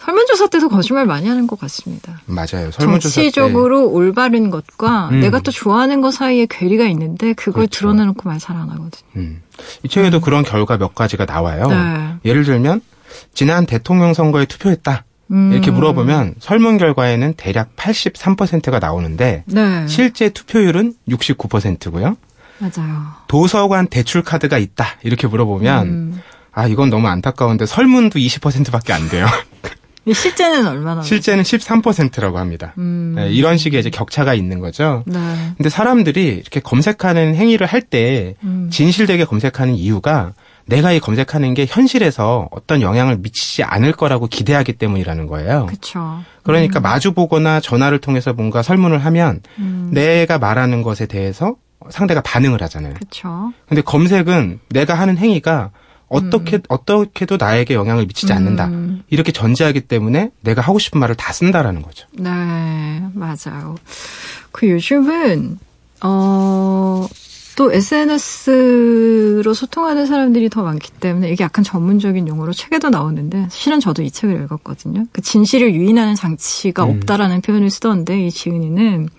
설문조사 0.00 0.48
때도 0.48 0.68
거짓말 0.68 1.06
많이 1.06 1.28
하는 1.28 1.46
것 1.46 1.58
같습니다. 1.60 2.20
맞아요. 2.26 2.70
설문조사 2.70 3.20
때 3.20 3.30
정치적으로 3.30 3.88
올바른 3.90 4.50
것과 4.50 5.08
음. 5.12 5.20
내가 5.20 5.40
또 5.40 5.50
좋아하는 5.50 6.00
것 6.00 6.12
사이에 6.12 6.46
괴리가 6.48 6.86
있는데 6.86 7.32
그걸 7.34 7.66
그렇죠. 7.66 7.80
드러내놓고 7.80 8.28
말 8.28 8.38
잘 8.38 8.56
안 8.56 8.70
하거든요. 8.70 8.90
음. 9.16 9.42
이 9.82 9.88
책에도 9.88 10.20
그런 10.20 10.42
결과 10.42 10.78
몇 10.78 10.94
가지가 10.94 11.26
나와요. 11.26 11.66
네. 11.68 12.14
예를 12.24 12.44
들면 12.44 12.80
지난 13.34 13.66
대통령 13.66 14.14
선거에 14.14 14.46
투표했다. 14.46 15.04
음. 15.30 15.52
이렇게 15.52 15.70
물어보면 15.70 16.36
설문 16.40 16.78
결과에는 16.78 17.34
대략 17.36 17.76
83%가 17.76 18.78
나오는데 18.78 19.44
네. 19.46 19.86
실제 19.88 20.28
투표율은 20.30 20.94
69%고요. 21.08 22.16
맞아요. 22.58 23.02
도서관 23.28 23.86
대출 23.86 24.22
카드가 24.22 24.58
있다. 24.58 24.86
이렇게 25.02 25.26
물어보면 25.26 25.86
음. 25.86 26.20
아 26.52 26.66
이건 26.66 26.90
너무 26.90 27.08
안타까운데 27.08 27.66
설문도 27.66 28.18
20%밖에 28.18 28.92
안 28.92 29.08
돼요. 29.08 29.26
실제는 30.12 30.66
얼마나? 30.66 31.02
실제는 31.02 31.42
13%라고 31.42 32.38
합니다. 32.38 32.72
음. 32.78 33.12
네, 33.16 33.30
이런 33.30 33.56
식의 33.58 33.80
이제 33.80 33.90
격차가 33.90 34.34
있는 34.34 34.58
거죠. 34.58 35.04
네. 35.06 35.18
근데 35.56 35.68
사람들이 35.68 36.26
이렇게 36.26 36.60
검색하는 36.60 37.34
행위를 37.34 37.66
할때 37.66 38.34
음. 38.42 38.68
진실되게 38.72 39.24
검색하는 39.24 39.74
이유가 39.74 40.32
내가 40.70 40.92
이 40.92 41.00
검색하는 41.00 41.52
게 41.52 41.66
현실에서 41.68 42.48
어떤 42.52 42.80
영향을 42.80 43.18
미치지 43.18 43.64
않을 43.64 43.92
거라고 43.92 44.28
기대하기 44.28 44.74
때문이라는 44.74 45.26
거예요. 45.26 45.66
그쵸. 45.66 46.20
그러니까 46.44 46.80
마주 46.80 47.12
보거나 47.12 47.60
전화를 47.60 47.98
통해서 47.98 48.32
뭔가 48.32 48.62
설문을 48.62 49.04
하면 49.04 49.40
음. 49.58 49.90
내가 49.92 50.38
말하는 50.38 50.82
것에 50.82 51.06
대해서 51.06 51.56
상대가 51.90 52.20
반응을 52.22 52.62
하잖아요. 52.62 52.94
그쵸. 52.94 53.52
근데 53.68 53.82
검색은 53.82 54.60
내가 54.70 54.94
하는 54.94 55.18
행위가 55.18 55.70
어떻게 56.08 56.60
어떻게도 56.68 57.36
나에게 57.38 57.74
영향을 57.74 58.06
미치지 58.06 58.32
않는다. 58.32 58.66
음. 58.66 59.02
이렇게 59.10 59.32
전제하기 59.32 59.82
때문에 59.82 60.30
내가 60.40 60.62
하고 60.62 60.78
싶은 60.78 61.00
말을 61.00 61.14
다 61.14 61.32
쓴다라는 61.32 61.82
거죠. 61.82 62.06
네, 62.12 63.02
맞아요. 63.12 63.76
그 64.52 64.68
요즘은, 64.68 65.58
어, 66.02 67.06
또 67.60 67.70
SNS로 67.70 69.52
소통하는 69.52 70.06
사람들이 70.06 70.48
더 70.48 70.62
많기 70.62 70.90
때문에 70.92 71.30
이게 71.30 71.44
약간 71.44 71.62
전문적인 71.62 72.26
용어로 72.26 72.54
책에도 72.54 72.88
나오는데 72.88 73.48
실은 73.50 73.80
저도 73.80 74.00
이 74.00 74.10
책을 74.10 74.44
읽었거든요. 74.44 75.04
그 75.12 75.20
진실을 75.20 75.74
유인하는 75.74 76.14
장치가 76.14 76.86
음. 76.86 76.96
없다라는 76.96 77.42
표현을 77.42 77.68
쓰던데 77.68 78.24
이 78.24 78.30
지은이는 78.30 79.10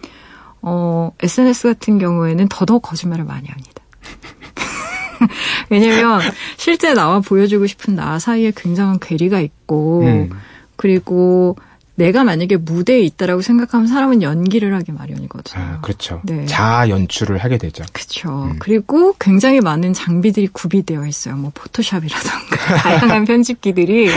어, 0.63 1.11
SNS 1.21 1.67
같은 1.67 1.99
경우에는 1.99 2.47
더더욱 2.49 2.81
거짓말을 2.81 3.25
많이 3.25 3.47
합니다. 3.47 3.83
왜냐면 5.69 6.19
실제 6.57 6.95
나와 6.95 7.19
보여주고 7.19 7.67
싶은 7.67 7.93
나 7.93 8.17
사이에 8.17 8.51
굉장한 8.55 8.97
괴리가 8.99 9.39
있고 9.39 10.01
음. 10.01 10.31
그리고 10.77 11.57
내가 11.95 12.23
만약에 12.23 12.57
무대에 12.57 13.01
있다라고 13.01 13.41
생각하면 13.41 13.87
사람은 13.87 14.21
연기를 14.21 14.73
하기 14.75 14.91
마련이거든요. 14.93 15.63
아, 15.63 15.79
그렇죠. 15.81 16.21
네. 16.23 16.45
자아 16.45 16.89
연출을 16.89 17.37
하게 17.37 17.57
되죠. 17.57 17.83
그렇죠. 17.91 18.43
음. 18.51 18.55
그리고 18.59 19.13
굉장히 19.19 19.59
많은 19.59 19.93
장비들이 19.93 20.47
구비되어 20.47 21.05
있어요. 21.05 21.35
뭐 21.35 21.51
포토샵이라던가 21.53 22.55
다양한 22.81 23.25
편집기들이 23.25 24.09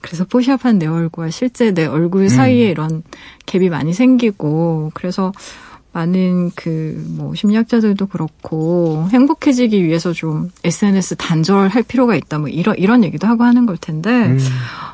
그래서 0.00 0.24
포샵한 0.24 0.78
내 0.78 0.86
얼굴과 0.86 1.30
실제 1.30 1.72
내 1.72 1.84
얼굴 1.84 2.28
사이에 2.28 2.70
이런 2.70 3.02
갭이 3.46 3.68
많이 3.68 3.92
생기고 3.92 4.90
그래서 4.94 5.32
많은 5.92 6.50
그 6.54 7.04
뭐 7.08 7.34
심리학자들도 7.34 8.06
그렇고 8.06 9.06
행복해지기 9.12 9.84
위해서 9.84 10.12
좀 10.14 10.50
SNS 10.64 11.16
단절할 11.16 11.82
필요가 11.82 12.16
있다 12.16 12.38
뭐 12.38 12.48
이런 12.48 12.76
이런 12.78 13.04
얘기도 13.04 13.26
하고 13.26 13.44
하는 13.44 13.66
걸 13.66 13.76
텐데 13.76 14.10
음. 14.10 14.38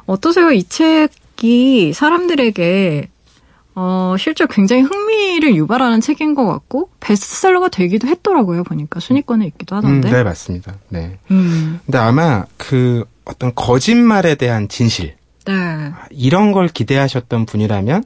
어떠세요? 0.07 0.51
이 0.51 0.65
책 0.65 1.11
이 1.43 1.93
사람들에게 1.93 3.09
어, 3.75 4.17
실제 4.19 4.45
굉장히 4.51 4.83
흥미를 4.83 5.55
유발하는 5.55 6.01
책인 6.01 6.35
것 6.35 6.47
같고 6.47 6.91
베스트셀러가 6.99 7.69
되기도 7.69 8.09
했더라고요. 8.09 8.65
보니까 8.65 8.99
순위권에 8.99 9.47
있기도 9.47 9.77
음, 9.77 9.79
하던데. 9.79 10.11
네, 10.11 10.25
맞습니다. 10.25 10.75
네. 10.89 11.19
음, 11.31 11.79
근데 11.87 11.99
아마 11.99 12.45
그 12.57 13.05
어떤 13.25 13.55
거짓말에 13.55 14.35
대한 14.35 14.69
진실 14.69 15.15
네. 15.49 15.93
이런 16.11 16.53
걸 16.53 16.69
기대하셨던 16.69 17.47
분이라면 17.47 18.05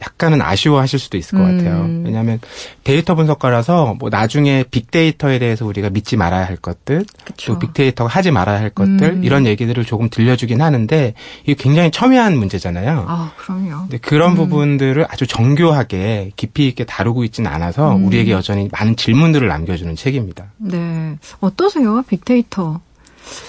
약간은 0.00 0.40
아쉬워하실 0.40 1.00
수도 1.00 1.16
있을 1.16 1.36
것 1.36 1.44
음. 1.44 1.56
같아요. 1.56 1.82
왜냐하면 2.04 2.38
데이터 2.84 3.16
분석가라서 3.16 3.96
뭐 3.98 4.10
나중에 4.10 4.64
빅데이터에 4.70 5.40
대해서 5.40 5.66
우리가 5.66 5.90
믿지 5.90 6.16
말아야 6.16 6.46
할 6.46 6.56
것들, 6.56 7.04
그쵸. 7.24 7.54
또 7.54 7.58
빅데이터가 7.58 8.08
하지 8.08 8.30
말아야 8.30 8.60
할 8.60 8.70
것들 8.70 9.02
음. 9.02 9.24
이런 9.24 9.46
얘기들을 9.46 9.84
조금 9.84 10.08
들려주긴 10.08 10.62
하는데 10.62 11.14
이게 11.42 11.54
굉장히 11.54 11.90
첨예한 11.90 12.36
문제잖아요. 12.36 13.06
아, 13.08 13.32
그럼요. 13.38 13.80
근데 13.80 13.98
그런 13.98 14.32
음. 14.32 14.36
부분들을 14.36 15.04
아주 15.08 15.26
정교하게 15.26 16.30
깊이 16.36 16.68
있게 16.68 16.84
다루고 16.84 17.24
있지는 17.24 17.50
않아서 17.50 17.96
음. 17.96 18.06
우리에게 18.06 18.30
여전히 18.30 18.68
많은 18.70 18.94
질문들을 18.94 19.48
남겨주는 19.48 19.96
책입니다. 19.96 20.52
네. 20.58 21.18
어떠세요? 21.40 22.02
빅데이터. 22.08 22.80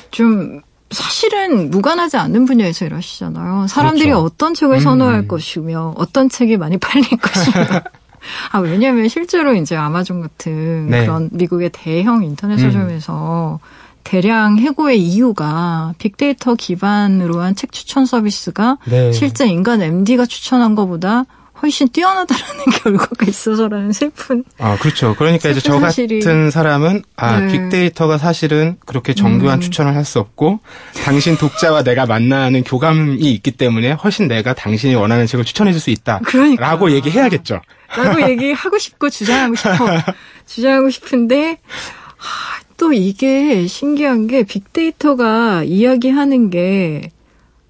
좀 0.10 0.62
사실은 0.96 1.70
무관하지 1.70 2.18
않는 2.18 2.46
분야에서 2.46 2.86
일하시잖아요. 2.86 3.68
사람들이 3.68 4.10
그렇죠. 4.10 4.24
어떤 4.26 4.54
책을 4.54 4.78
음. 4.78 4.80
선호할 4.80 5.28
것이며 5.28 5.94
어떤 5.98 6.30
책이 6.30 6.58
많이 6.58 6.78
팔릴 6.78 7.08
것이며. 7.10 7.66
아, 8.52 8.60
왜냐면 8.60 9.08
실제로 9.08 9.54
이제 9.54 9.76
아마존 9.76 10.22
같은 10.22 10.90
네. 10.90 11.02
그런 11.06 11.30
미국의 11.32 11.70
대형 11.72 12.24
인터넷 12.24 12.56
음. 12.56 12.72
서점에서 12.72 13.60
대량 14.04 14.58
해고의 14.58 15.02
이유가 15.02 15.94
빅데이터 15.98 16.56
기반으로 16.56 17.42
한 17.42 17.56
책 17.56 17.72
추천 17.72 18.06
서비스가 18.06 18.78
네. 18.86 19.12
실제 19.12 19.48
인간 19.48 19.82
MD가 19.82 20.26
추천한 20.26 20.76
것보다 20.76 21.26
훨씬 21.62 21.88
뛰어나다라는 21.90 22.66
결과가 22.84 23.26
있어서라는 23.28 23.92
슬픈 23.94 24.44
아, 24.60 24.78
그렇죠. 24.78 25.16
그러니까 25.16 25.50
이제 25.50 25.60
저 25.62 25.80
사실이- 25.80 26.20
같은 26.24 26.52
사람은 26.52 27.04
아, 27.16 27.40
네. 27.40 27.52
빅데이터가 27.54 28.18
사실은 28.18 28.78
그렇게 28.86 29.14
정교한 29.14 29.60
음. 29.60 29.62
추천을 29.62 29.96
할 29.96 30.06
수 30.06 30.20
없고 30.20 30.60
당신 31.04 31.36
독자와 31.38 31.84
내가 31.84 32.06
만나는 32.06 32.64
교감이 32.64 33.16
있기 33.20 33.52
때문에 33.52 33.94
훨씬 33.94 34.28
내가 34.28 34.54
당신이 34.54 34.96
원하는 34.96 35.26
책을 35.28 35.46
추천해 35.46 35.72
줄 35.72 35.80
수 35.82 35.90
있다. 35.90 36.20
그러니까. 36.26 36.62
라고 36.66 36.92
얘기해야겠죠. 36.92 37.62
라고 37.98 38.22
얘기하고 38.30 38.78
싶고 38.78 39.10
주장하고 39.10 39.56
싶어. 39.56 39.74
주장하고 40.46 40.90
싶은데 40.90 41.58
하, 42.18 42.62
또 42.78 42.92
이게 42.94 43.66
신기한 43.68 44.28
게 44.28 44.44
빅데이터가 44.44 45.64
이야기하는 45.64 46.50
게 46.50 47.10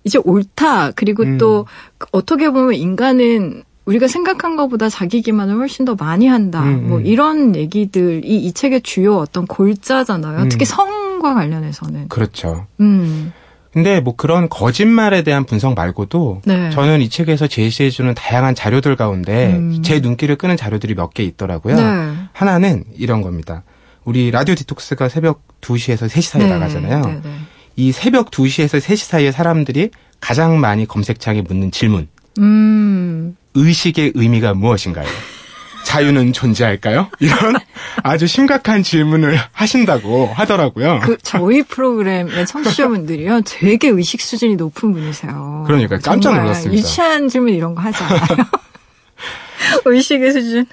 이제 0.04 0.20
옳다. 0.24 0.92
그리고 0.92 1.24
음. 1.24 1.38
또 1.38 1.66
어떻게 2.12 2.50
보면 2.50 2.74
인간은 2.76 3.64
우리가 3.86 4.08
생각한 4.08 4.56
것보다 4.56 4.90
자기 4.90 5.22
기만을 5.22 5.56
훨씬 5.56 5.86
더 5.86 5.96
많이 5.96 6.28
한다. 6.28 6.64
음, 6.64 6.88
뭐 6.90 6.98
음. 7.00 7.06
이런 7.06 7.56
얘기들이 7.56 8.22
이 8.26 8.52
책의 8.52 8.82
주요 8.82 9.18
어떤 9.18 9.46
골자잖아요. 9.46 10.44
음. 10.44 10.50
특히 10.50 10.66
성과 10.66 11.34
관련해서는. 11.36 12.08
그렇죠. 12.10 12.66
음. 12.80 13.32
근데 13.72 14.00
뭐 14.00 14.16
그런 14.16 14.48
거짓말에 14.50 15.24
대한 15.24 15.44
분석 15.44 15.76
말고도 15.76 16.42
네. 16.46 16.70
저는 16.72 17.02
이 17.02 17.10
책에서 17.10 17.46
제시해주는 17.48 18.14
다양한 18.16 18.56
자료들 18.56 18.96
가운데 18.96 19.54
음. 19.54 19.82
제 19.84 20.00
눈길을 20.00 20.38
끄는 20.38 20.56
자료들이 20.58 20.96
몇 20.96 21.14
개 21.14 21.24
있더라고요. 21.24 21.76
네. 21.76 22.14
하나는 22.32 22.86
이런 22.98 23.22
겁니다. 23.22 23.64
우리 24.06 24.32
라디오 24.32 24.56
디톡스가 24.56 25.10
새벽 25.10 25.42
2시에서 25.62 26.08
3시 26.08 26.22
사이에 26.22 26.48
나가잖아요. 26.48 27.02
네, 27.06 27.22
네. 27.24 27.30
이 27.76 27.92
새벽 27.92 28.32
2시에서 28.32 28.80
3시 28.80 28.98
사이에 29.06 29.32
사람들이 29.32 29.90
가장 30.22 30.60
많이 30.60 30.86
검색창에 30.88 31.42
묻는 31.42 31.70
질문. 31.72 32.08
음. 32.40 33.36
의식의 33.56 34.12
의미가 34.16 34.54
무엇인가요? 34.54 35.08
자유는 35.86 36.34
존재할까요? 36.34 37.10
이런 37.20 37.56
아주 38.04 38.28
심각한 38.28 38.84
질문을 38.84 39.40
하신다고 39.52 40.32
하더라고요. 40.34 41.00
그 41.04 41.18
저희 41.22 41.62
프로그램의 41.64 42.48
청취자분들이요 42.48 43.42
되게 43.46 43.90
의식 43.90 44.20
수준이 44.22 44.56
높은 44.56 44.92
분이세요. 44.92 45.64
그러니까 45.68 45.98
깜짝 46.00 46.36
놀랐습니다. 46.36 46.78
유치한 46.82 47.30
질문 47.30 47.54
이런 47.54 47.76
거 47.76 47.82
하지 47.82 48.04
않아요. 48.04 48.20
의식의 49.86 50.32
수준. 50.32 50.66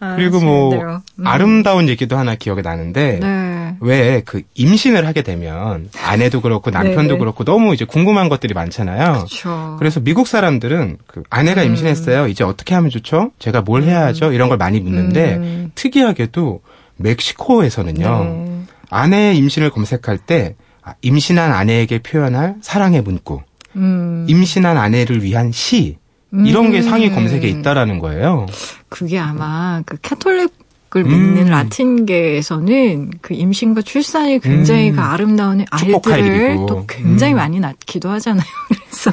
아, 0.00 0.16
그리고 0.16 0.40
뭐. 0.40 0.74
음. 1.18 1.26
아름다운 1.26 1.88
얘기도 1.88 2.16
하나 2.16 2.34
기억에 2.34 2.62
나는데 2.62 3.18
네. 3.20 3.76
왜그 3.80 4.42
임신을 4.54 5.06
하게 5.06 5.22
되면 5.22 5.88
아내도 6.02 6.40
그렇고 6.40 6.70
남편도 6.70 7.02
네네. 7.02 7.18
그렇고 7.18 7.44
너무 7.44 7.74
이제 7.74 7.84
궁금한 7.84 8.28
것들이 8.28 8.54
많잖아요. 8.54 9.12
그렇죠. 9.12 9.76
그래서 9.78 10.00
미국 10.00 10.26
사람들은 10.26 10.98
그 11.06 11.22
아내가 11.30 11.62
음. 11.62 11.68
임신했어요. 11.68 12.28
이제 12.28 12.44
어떻게 12.44 12.74
하면 12.74 12.90
좋죠? 12.90 13.32
제가 13.38 13.62
뭘 13.62 13.82
해야 13.82 14.06
하죠? 14.06 14.32
이런 14.32 14.48
걸 14.48 14.58
많이 14.58 14.80
묻는데 14.80 15.34
음. 15.36 15.72
특이하게도 15.74 16.60
멕시코에서는요. 16.96 18.24
네. 18.24 18.62
아내의 18.90 19.36
임신을 19.36 19.70
검색할 19.70 20.18
때 20.18 20.54
아, 20.82 20.94
임신한 21.02 21.52
아내에게 21.52 21.98
표현할 21.98 22.56
사랑의 22.62 23.02
문구, 23.02 23.42
음. 23.76 24.26
임신한 24.28 24.76
아내를 24.78 25.22
위한 25.22 25.52
시 25.52 25.98
이런 26.32 26.70
게 26.70 26.78
음. 26.78 26.82
상위 26.82 27.10
검색에 27.10 27.48
있다라는 27.48 27.98
거예요. 27.98 28.46
그게 28.88 29.18
아마 29.18 29.82
그 29.86 29.96
캐톨릭을 30.02 30.48
음. 30.96 31.08
믿는 31.08 31.46
라틴계에서는 31.50 33.10
그 33.22 33.34
임신과 33.34 33.82
출산이 33.82 34.40
굉장히 34.40 34.90
음. 34.90 34.96
그 34.96 35.00
아름다운 35.00 35.64
아이들을. 35.70 36.56
또 36.68 36.84
굉장히 36.86 37.34
음. 37.34 37.36
많이 37.36 37.60
낳기도 37.60 38.10
하잖아요. 38.10 38.44
그래서 38.90 39.12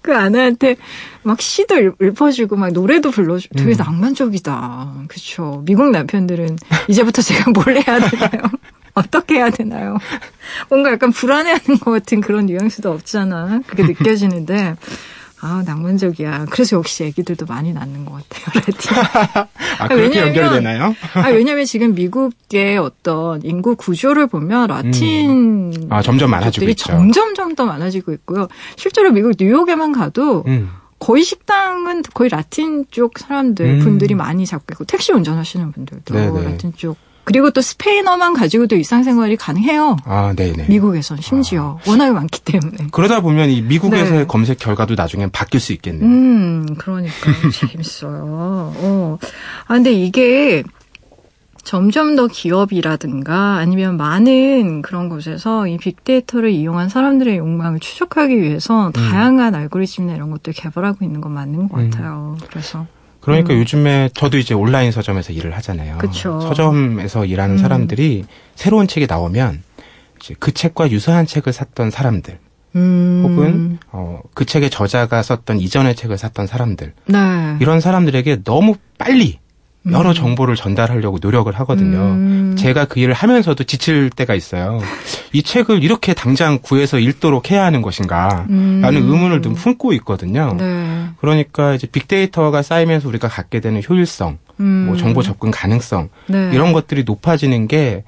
그 0.00 0.14
아내한테 0.16 0.76
막 1.24 1.40
시도 1.40 1.76
읽- 1.78 1.96
읽어주고 2.00 2.54
막 2.56 2.70
노래도 2.72 3.10
불러주고 3.10 3.56
되게 3.58 3.72
음. 3.72 3.76
낭만적이다. 3.76 4.92
그렇죠. 5.08 5.62
미국 5.66 5.90
남편들은 5.90 6.56
이제부터 6.88 7.20
제가 7.22 7.50
뭘 7.50 7.76
해야 7.76 7.98
되나요? 7.98 8.42
어떻게 8.94 9.34
해야 9.36 9.50
되나요? 9.50 9.98
뭔가 10.70 10.92
약간 10.92 11.10
불안해하는 11.10 11.80
것 11.80 11.90
같은 11.90 12.20
그런 12.20 12.46
뉘앙스도 12.46 12.90
없잖아. 12.92 13.60
그게 13.66 13.82
느껴지는데 13.82 14.76
아 15.40 15.62
낭만적이야. 15.66 16.46
그래서 16.50 16.76
역시 16.76 17.04
애기들도 17.04 17.44
많이 17.46 17.72
낳는 17.72 18.04
것 18.06 18.22
같아요. 18.28 18.62
라틴. 18.66 18.96
아, 19.78 19.88
그렇게 19.88 20.02
왜냐하면- 20.02 20.28
연결이 20.28 20.48
되나요? 20.50 20.94
아, 21.14 21.28
왜냐면 21.28 21.64
지금 21.66 21.94
미국의 21.94 22.78
어떤 22.78 23.42
인구 23.44 23.76
구조를 23.76 24.26
보면 24.28 24.68
라틴 24.68 25.88
아, 25.90 26.00
점점 26.02 26.30
많아지고 26.30 26.60
들이 26.60 26.72
있죠. 26.72 26.84
점점점 26.86 27.54
더 27.54 27.66
많아지고 27.66 28.12
있고요. 28.12 28.48
실제로 28.76 29.10
미국 29.12 29.32
뉴욕에만 29.38 29.92
가도 29.92 30.44
음. 30.46 30.70
거의 30.98 31.22
식당은 31.22 32.02
거의 32.14 32.30
라틴 32.30 32.86
쪽 32.90 33.18
사람들 33.18 33.66
음. 33.66 33.80
분들이 33.80 34.14
많이 34.14 34.46
잡고 34.46 34.66
있고 34.72 34.84
택시 34.84 35.12
운전하시는 35.12 35.70
분들도 35.72 36.14
네네. 36.14 36.44
라틴 36.44 36.72
쪽 36.74 36.96
그리고 37.26 37.50
또 37.50 37.60
스페인어만 37.60 38.34
가지고도 38.34 38.76
일상생활이 38.76 39.36
가능해요. 39.36 39.96
아, 40.04 40.32
네네. 40.36 40.66
미국에선 40.68 41.20
심지어 41.20 41.76
워낙에 41.84 42.12
많기 42.12 42.40
때문에. 42.40 42.86
그러다 42.92 43.20
보면 43.20 43.50
이 43.50 43.62
미국에서의 43.62 44.20
네. 44.20 44.26
검색 44.26 44.60
결과도 44.60 44.94
나중엔 44.94 45.30
바뀔 45.32 45.58
수 45.58 45.72
있겠네요. 45.72 46.08
음, 46.08 46.66
그러니까 46.78 47.12
재밌어요. 47.50 48.22
어. 48.76 49.18
아, 49.66 49.74
근데 49.74 49.92
이게 49.92 50.62
점점 51.64 52.14
더 52.14 52.28
기업이라든가 52.28 53.56
아니면 53.56 53.96
많은 53.96 54.82
그런 54.82 55.08
곳에서 55.08 55.66
이 55.66 55.78
빅데이터를 55.78 56.50
이용한 56.50 56.88
사람들의 56.88 57.38
욕망을 57.38 57.80
추적하기 57.80 58.40
위해서 58.40 58.92
다양한 58.94 59.56
알고리즘이나 59.56 60.14
이런 60.14 60.30
것들 60.30 60.52
개발하고 60.52 61.04
있는 61.04 61.20
건 61.20 61.32
맞는 61.32 61.68
것 61.68 61.80
음. 61.80 61.90
같아요. 61.90 62.36
그래서 62.48 62.86
그러니까 63.26 63.54
음. 63.54 63.58
요즘에 63.58 64.08
저도 64.14 64.38
이제 64.38 64.54
온라인 64.54 64.92
서점에서 64.92 65.32
일을 65.32 65.56
하잖아요. 65.56 65.98
그쵸. 65.98 66.40
서점에서 66.40 67.24
일하는 67.24 67.56
음. 67.56 67.58
사람들이 67.58 68.24
새로운 68.54 68.86
책이 68.86 69.08
나오면 69.08 69.64
이제 70.20 70.36
그 70.38 70.54
책과 70.54 70.92
유사한 70.92 71.26
책을 71.26 71.52
샀던 71.52 71.90
사람들, 71.90 72.38
음, 72.76 73.22
혹은 73.24 73.78
어, 73.90 74.20
그 74.32 74.44
책의 74.44 74.70
저자가 74.70 75.24
썼던 75.24 75.58
이전의 75.58 75.96
책을 75.96 76.16
샀던 76.16 76.46
사람들, 76.46 76.92
네. 77.06 77.56
이런 77.60 77.80
사람들에게 77.80 78.44
너무 78.44 78.76
빨리 78.96 79.40
여러 79.92 80.10
음. 80.10 80.14
정보를 80.14 80.56
전달하려고 80.56 81.18
노력을 81.20 81.52
하거든요. 81.60 81.98
음. 81.98 82.56
제가 82.58 82.86
그 82.86 82.98
일을 82.98 83.14
하면서도 83.14 83.64
지칠 83.64 84.10
때가 84.10 84.34
있어요. 84.34 84.80
이 85.32 85.42
책을 85.42 85.82
이렇게 85.84 86.14
당장 86.14 86.58
구해서 86.60 86.98
읽도록 86.98 87.50
해야 87.50 87.64
하는 87.64 87.82
것인가? 87.82 88.46
음. 88.50 88.80
라는 88.82 89.02
의문을 89.02 89.42
좀 89.42 89.54
품고 89.54 89.92
있거든요. 89.94 90.54
네. 90.58 91.08
그러니까 91.20 91.74
이제 91.74 91.86
빅데이터가 91.86 92.62
쌓이면서 92.62 93.08
우리가 93.08 93.28
갖게 93.28 93.60
되는 93.60 93.80
효율성, 93.88 94.38
음. 94.60 94.64
뭐 94.86 94.96
정보 94.96 95.22
접근 95.22 95.50
가능성 95.50 96.08
네. 96.26 96.50
이런 96.52 96.72
것들이 96.72 97.04
높아지는 97.04 97.68
게 97.68 98.04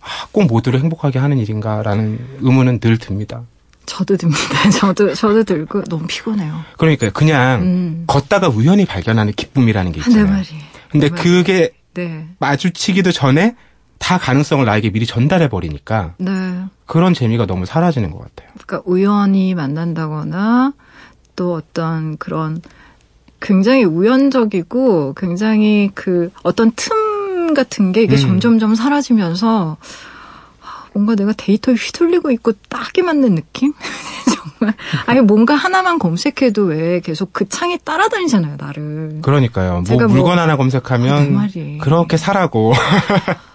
아, 0.00 0.26
꼭 0.32 0.46
모두를 0.46 0.80
행복하게 0.80 1.18
하는 1.18 1.38
일인가라는 1.38 2.18
의문은 2.40 2.80
늘 2.80 2.98
듭니다. 2.98 3.42
저도 3.86 4.16
듭니다. 4.16 4.70
저도 4.70 5.14
저도 5.14 5.42
들고 5.42 5.82
너무 5.84 6.06
피곤해요. 6.06 6.60
그러니까 6.78 7.10
그냥 7.10 7.62
음. 7.62 8.04
걷다가 8.06 8.48
우연히 8.48 8.84
발견하는 8.84 9.32
기쁨이라는 9.32 9.92
게내 9.92 10.06
있잖아요. 10.06 10.32
말이. 10.32 10.46
근데 10.90 11.08
내 11.08 11.10
말이. 11.10 11.22
그게 11.22 11.72
네. 11.94 12.28
마주치기도 12.38 13.12
전에 13.12 13.56
다 13.98 14.18
가능성을 14.18 14.64
나에게 14.64 14.90
미리 14.90 15.06
전달해 15.06 15.48
버리니까 15.48 16.14
네. 16.18 16.30
그런 16.86 17.14
재미가 17.14 17.46
너무 17.46 17.66
사라지는 17.66 18.10
것 18.10 18.18
같아요. 18.18 18.50
그러니까 18.54 18.82
우연히 18.90 19.54
만난다거나 19.54 20.72
또 21.36 21.54
어떤 21.54 22.16
그런 22.16 22.60
굉장히 23.40 23.84
우연적이고 23.84 25.14
굉장히 25.14 25.90
그 25.94 26.30
어떤 26.42 26.72
틈 26.76 27.54
같은 27.54 27.92
게 27.92 28.02
이게 28.02 28.14
음. 28.14 28.18
점점점 28.18 28.74
사라지면서 28.74 29.76
뭔가 30.92 31.14
내가 31.14 31.32
데이터에 31.32 31.74
휘둘리고 31.74 32.30
있고 32.32 32.52
딱이 32.68 33.02
맞는 33.02 33.34
느낌? 33.34 33.72
정말. 34.58 34.74
아니, 35.06 35.20
뭔가 35.20 35.54
하나만 35.54 35.98
검색해도 35.98 36.64
왜 36.64 37.00
계속 37.00 37.32
그 37.32 37.48
창이 37.48 37.78
따라다니잖아요, 37.84 38.56
나를. 38.58 39.18
그러니까요. 39.22 39.82
뭐 39.88 39.98
뭐- 39.98 40.06
물건 40.08 40.32
하나 40.38 40.42
아, 40.42 40.46
내 40.54 40.56
검색하면 40.56 41.34
말이. 41.34 41.78
그렇게 41.78 42.16
사라고. 42.16 42.72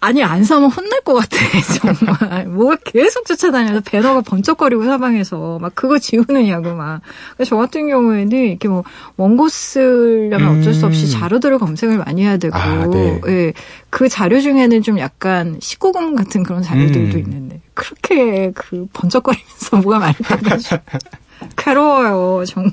아니 0.00 0.22
안 0.22 0.44
사면 0.44 0.70
혼날 0.70 1.02
것 1.02 1.14
같아 1.14 1.36
정말 1.78 2.46
뭐가 2.46 2.76
계속 2.84 3.26
쫓아다녀서 3.26 3.80
배너가 3.80 4.22
번쩍거리고 4.22 4.84
사방에서 4.84 5.58
막 5.60 5.74
그거 5.74 5.98
지우느냐고 5.98 6.74
막 6.74 7.02
그래서 7.36 7.50
저 7.50 7.56
같은 7.56 7.88
경우에는 7.88 8.32
이렇게 8.32 8.68
뭐 8.68 8.82
원고 9.16 9.48
쓰려면 9.48 10.58
어쩔 10.58 10.72
수 10.72 10.86
없이 10.86 11.04
음. 11.04 11.20
자료들을 11.20 11.58
검색을 11.58 11.98
많이 11.98 12.22
해야 12.22 12.38
되고 12.38 12.56
아, 12.56 12.86
네. 12.86 13.20
예, 13.28 13.52
그 13.90 14.08
자료 14.08 14.40
중에는 14.40 14.82
좀 14.82 14.98
약간 14.98 15.58
19금 15.58 16.16
같은 16.16 16.42
그런 16.44 16.62
자료들도 16.62 17.18
음. 17.18 17.22
있는데 17.22 17.60
그렇게 17.74 18.52
그 18.54 18.86
번쩍거리면서 18.94 19.76
뭐가 19.82 19.98
많이 19.98 20.14
떠가지고 20.16 20.78
괴로워요 21.56 22.44
정말 22.46 22.72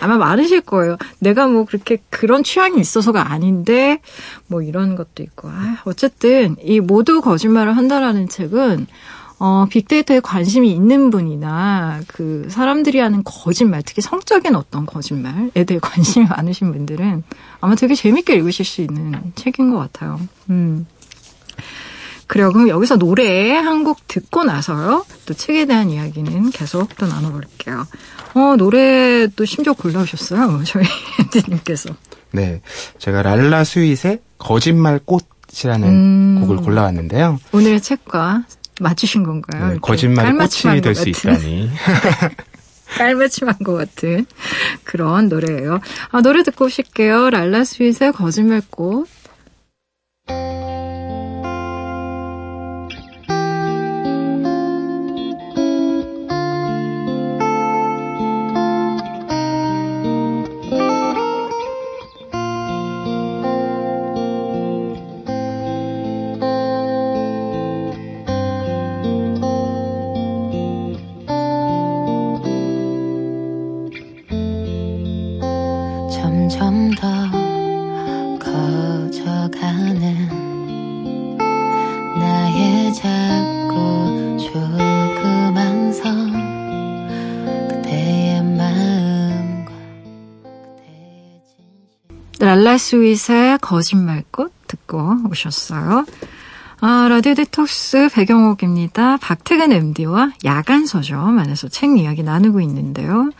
아마 0.00 0.18
많으실 0.18 0.60
거예요 0.62 0.96
내가 1.18 1.46
뭐 1.46 1.64
그렇게 1.64 1.98
그런 2.10 2.42
취향이 2.42 2.80
있어서가 2.80 3.30
아닌데 3.32 4.00
뭐 4.46 4.62
이런 4.62 4.96
것도 4.96 5.22
있고 5.22 5.48
아, 5.48 5.78
어쨌든 5.84 6.56
이 6.62 6.80
모두 6.80 7.20
거짓말을 7.20 7.76
한다라는 7.76 8.28
책은 8.28 8.86
어, 9.44 9.66
빅데이터에 9.68 10.20
관심이 10.20 10.70
있는 10.70 11.10
분이나 11.10 12.00
그 12.06 12.46
사람들이 12.48 13.00
하는 13.00 13.22
거짓말, 13.24 13.82
특히 13.82 14.00
성적인 14.00 14.54
어떤 14.54 14.86
거짓말에 14.86 15.64
대해 15.66 15.80
관심이 15.82 16.26
많으신 16.26 16.70
분들은 16.70 17.24
아마 17.60 17.74
되게 17.74 17.96
재밌게 17.96 18.34
읽으실 18.36 18.64
수 18.64 18.82
있는 18.82 19.32
책인 19.34 19.72
것 19.72 19.78
같아요. 19.78 20.20
음. 20.48 20.86
그래요. 22.32 22.50
그럼 22.52 22.68
여기서 22.68 22.96
노래 22.96 23.52
한 23.52 23.82
곡 23.84 24.06
듣고 24.08 24.44
나서요. 24.44 25.04
또 25.26 25.34
책에 25.34 25.66
대한 25.66 25.90
이야기는 25.90 26.50
계속 26.50 26.96
또 26.96 27.06
나눠볼게요. 27.06 27.86
어, 28.34 28.54
노래 28.56 29.26
또 29.34 29.44
심지어 29.44 29.72
골라오셨어요. 29.72 30.62
저희 30.66 30.84
엔디님께서. 31.20 31.90
네. 32.30 32.60
제가 32.98 33.22
랄라 33.22 33.64
스윗의 33.64 34.20
거짓말 34.38 35.00
꽃 35.04 35.26
햇빛이라는 35.52 35.88
음. 35.88 36.40
곡을 36.40 36.56
골라왔는데요. 36.58 37.38
오늘의 37.52 37.82
책과 37.82 38.44
맞추신 38.80 39.22
건가요? 39.22 39.72
네, 39.72 39.78
깔맞춤한 39.82 40.36
꽃이 40.36 40.80
될것 40.80 40.96
수. 40.96 41.08
있다니. 41.10 41.70
깔맞춤한 42.96 43.58
것 43.64 43.74
같은 43.74 44.26
그런 44.84 45.28
노래예요. 45.28 45.80
아, 46.10 46.20
노래 46.22 46.42
듣고 46.42 46.66
오실게요. 46.66 47.30
랄라 47.30 47.64
스윗의 47.64 48.12
거짓말 48.12 48.62
꽃. 48.70 49.06
스윗의 92.82 93.58
거짓말꽃 93.60 94.52
듣고 94.66 95.16
오셨어요. 95.30 96.04
아, 96.80 97.06
라디오 97.08 97.34
디톡스 97.34 98.08
배경옥입니다. 98.12 99.18
박태근 99.18 99.70
MD와 99.70 100.32
야간 100.44 100.84
서점 100.84 101.38
안에서 101.38 101.68
책 101.68 101.96
이야기 101.96 102.24
나누고 102.24 102.60
있는데요. 102.62 103.30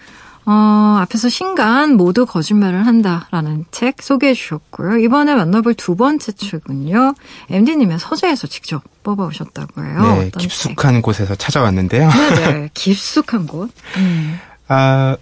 어, 0.45 0.99
앞에서 1.01 1.29
신간 1.29 1.97
모두 1.97 2.25
거짓말을 2.25 2.87
한다라는 2.87 3.65
책 3.73 4.01
소개해 4.01 4.35
주셨고요. 4.35 4.99
이번에 4.99 5.35
만나볼 5.35 5.75
두 5.75 5.97
번째 5.97 6.33
책은요. 6.33 7.15
MD님의 7.51 7.99
서재에서 7.99 8.47
직접 8.47 8.83
뽑아오셨다고 9.03 9.85
해요. 9.85 10.19
네, 10.21 10.31
깊숙한 10.39 11.03
곳에서 11.03 11.35
찾아왔는데요. 11.35 12.11
책? 12.11 12.35
네네. 12.35 12.71
깊숙한 12.75 13.47
곳. 13.49 13.71
음. 13.97 14.39
아, 14.69 15.17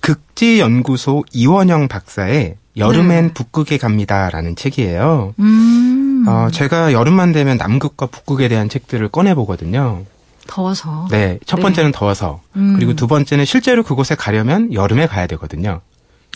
극지연구소 0.00 1.24
이원영 1.32 1.88
박사의 1.88 2.56
여름엔 2.76 3.28
네. 3.28 3.32
북극에 3.32 3.78
갑니다라는 3.78 4.56
책이에요. 4.56 5.34
음. 5.38 6.24
어, 6.28 6.48
제가 6.50 6.92
여름만 6.92 7.32
되면 7.32 7.56
남극과 7.56 8.06
북극에 8.06 8.48
대한 8.48 8.68
책들을 8.68 9.08
꺼내 9.08 9.34
보거든요. 9.34 10.04
더워서. 10.46 11.08
네, 11.10 11.38
첫 11.46 11.56
네. 11.56 11.62
번째는 11.62 11.92
더워서. 11.92 12.40
음. 12.56 12.74
그리고 12.76 12.94
두 12.94 13.06
번째는 13.06 13.44
실제로 13.44 13.82
그곳에 13.82 14.14
가려면 14.14 14.72
여름에 14.72 15.06
가야 15.06 15.26
되거든요. 15.26 15.80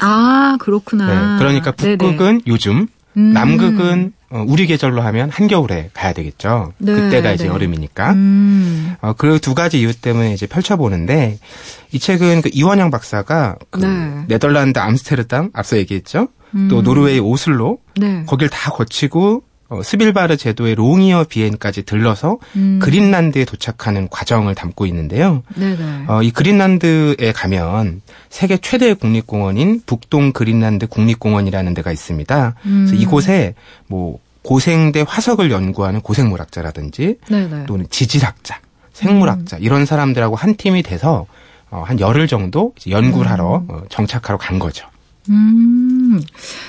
아, 0.01 0.57
그렇구나. 0.61 1.07
네, 1.07 1.39
그러니까 1.39 1.73
네네. 1.73 1.97
북극은 1.97 2.43
요즘, 2.47 2.87
음. 3.17 3.33
남극은 3.33 4.13
어, 4.17 4.20
우리 4.31 4.67
계절로 4.67 5.03
하면 5.03 5.29
한겨울에 5.31 5.91
가야 5.93 6.13
되겠죠. 6.13 6.73
네, 6.79 6.95
그때가 6.95 7.33
이제 7.33 7.45
네. 7.45 7.51
여름이니까. 7.51 8.13
음. 8.13 8.95
어, 9.01 9.13
그두 9.13 9.55
가지 9.55 9.81
이유 9.81 9.93
때문에 9.93 10.33
이제 10.33 10.47
펼쳐보는데, 10.47 11.39
이 11.93 11.99
책은 11.99 12.43
그 12.43 12.51
이원영 12.53 12.91
박사가 12.91 13.57
그 13.71 13.81
네. 13.81 14.25
네덜란드 14.29 14.79
암스테르담, 14.79 15.51
앞서 15.53 15.77
얘기했죠. 15.79 16.29
또 16.69 16.79
음. 16.79 16.83
노르웨이 16.85 17.19
오슬로, 17.19 17.79
네. 17.97 18.25
거길 18.27 18.49
다 18.49 18.71
거치고, 18.71 19.43
어, 19.71 19.83
스빌바르 19.83 20.37
제도의 20.37 20.75
롱이어 20.75 21.27
비엔까지 21.29 21.85
들러서 21.85 22.39
음. 22.57 22.81
그린란드에 22.83 23.45
도착하는 23.45 24.09
과정을 24.09 24.57
담고 24.57 24.85
있는데요. 24.87 25.45
네네. 25.55 26.05
어, 26.09 26.23
이 26.23 26.33
그린란드에 26.33 27.33
가면 27.33 28.03
세계 28.29 28.57
최대 28.57 28.95
국립공원인 28.95 29.81
북동 29.87 30.33
그린란드 30.33 30.89
국립공원이라는 30.89 31.73
데가 31.75 31.93
있습니다. 31.93 32.55
음. 32.67 32.87
그래서 32.87 33.01
이곳에 33.01 33.55
뭐 33.87 34.19
고생대 34.43 35.05
화석을 35.07 35.53
연구하는 35.53 36.01
고생물학자라든지 36.01 37.19
네네. 37.29 37.67
또는 37.67 37.87
지질학자, 37.91 38.59
생물학자 38.93 39.59
음. 39.59 39.63
이런 39.63 39.87
사람들하고 39.87 40.35
한 40.35 40.57
팀이 40.57 40.83
돼서 40.83 41.27
어, 41.71 41.85
한 41.87 42.01
열흘 42.01 42.27
정도 42.27 42.75
연구를 42.89 43.29
음. 43.29 43.33
하러 43.33 43.65
어, 43.69 43.83
정착하러 43.89 44.37
간 44.37 44.59
거죠. 44.59 44.89
음. 45.29 46.00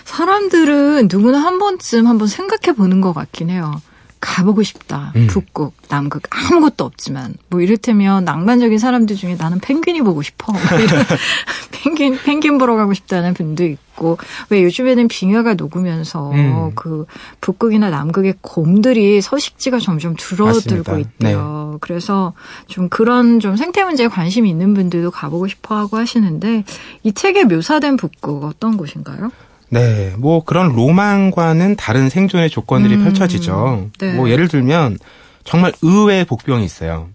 사람들은 0.05 1.07
누구나 1.11 1.39
한 1.39 1.59
번쯤 1.59 2.07
한번 2.07 2.27
생각해 2.27 2.75
보는 2.75 3.01
것 3.01 3.13
같긴 3.13 3.49
해요. 3.49 3.81
가보고 4.21 4.61
싶다. 4.61 5.11
음. 5.15 5.27
북극, 5.27 5.73
남극 5.89 6.21
아무것도 6.29 6.85
없지만 6.85 7.33
뭐 7.49 7.59
이를테면 7.59 8.23
낭만적인 8.23 8.77
사람들 8.77 9.15
중에 9.15 9.35
나는 9.35 9.59
펭귄이 9.59 10.01
보고 10.03 10.21
싶어. 10.21 10.53
뭐 10.53 10.61
이런 10.79 11.03
펭귄 11.83 12.17
펭귄 12.23 12.57
보러 12.59 12.75
가고 12.75 12.93
싶다는 12.93 13.33
분도 13.33 13.65
있고 13.65 14.19
왜 14.49 14.63
요즘에는 14.63 15.07
빙하가 15.07 15.55
녹으면서 15.55 16.31
음. 16.31 16.71
그 16.75 17.05
북극이나 17.41 17.89
남극의 17.89 18.35
곰들이 18.41 19.21
서식지가 19.21 19.79
점점 19.79 20.15
줄어들고 20.15 20.53
맞습니다. 20.53 20.93
네. 20.93 21.01
있대요. 21.01 21.77
그래서 21.81 22.33
좀 22.67 22.89
그런 22.89 23.39
좀 23.39 23.55
생태 23.55 23.83
문제에 23.83 24.07
관심이 24.07 24.47
있는 24.49 24.75
분들도 24.75 25.09
가보고 25.09 25.47
싶어 25.47 25.75
하고 25.75 25.97
하시는데 25.97 26.63
이 27.03 27.11
책에 27.11 27.45
묘사된 27.45 27.97
북극 27.97 28.43
어떤 28.43 28.77
곳인가요? 28.77 29.31
네, 29.71 30.13
뭐 30.17 30.43
그런 30.43 30.73
로망과는 30.75 31.77
다른 31.77 32.09
생존의 32.09 32.49
조건들이 32.49 32.95
음, 32.95 33.03
펼쳐지죠. 33.05 33.89
네. 33.99 34.13
뭐 34.13 34.29
예를 34.29 34.47
들면 34.49 34.97
정말 35.45 35.71
의외의 35.81 36.25
복병이 36.25 36.63
있어요. 36.65 37.07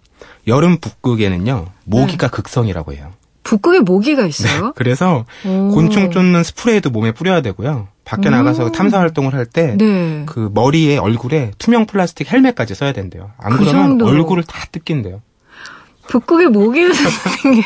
여름 0.46 0.78
북극에는요 0.78 1.66
모기가 1.84 2.28
극성이라고 2.28 2.94
해요. 2.94 3.12
북극에 3.42 3.80
모기가 3.80 4.26
있어요? 4.26 4.72
그래서 4.74 5.24
오. 5.44 5.48
네. 5.48 5.74
곤충 5.74 6.10
쫓는 6.10 6.42
스프레이도 6.42 6.90
몸에 6.90 7.12
뿌려야 7.12 7.42
되고요. 7.42 7.88
밖에 8.04 8.28
오. 8.28 8.30
나가서 8.32 8.72
탐사 8.72 8.98
활동을 9.00 9.34
할 9.34 9.44
때그 9.46 9.76
네. 9.78 10.24
머리에 10.52 10.96
얼굴에 10.96 11.52
투명 11.58 11.86
플라스틱 11.86 12.32
헬멧까지 12.32 12.74
써야 12.74 12.92
된대요. 12.92 13.32
안그 13.38 13.58
그러면 13.58 13.88
정도로. 13.90 14.10
얼굴을 14.10 14.44
다 14.44 14.64
뜯긴대요. 14.72 15.20
북극에 16.08 16.46
모기가 16.46 16.92
사는 16.94 17.60
게, 17.60 17.62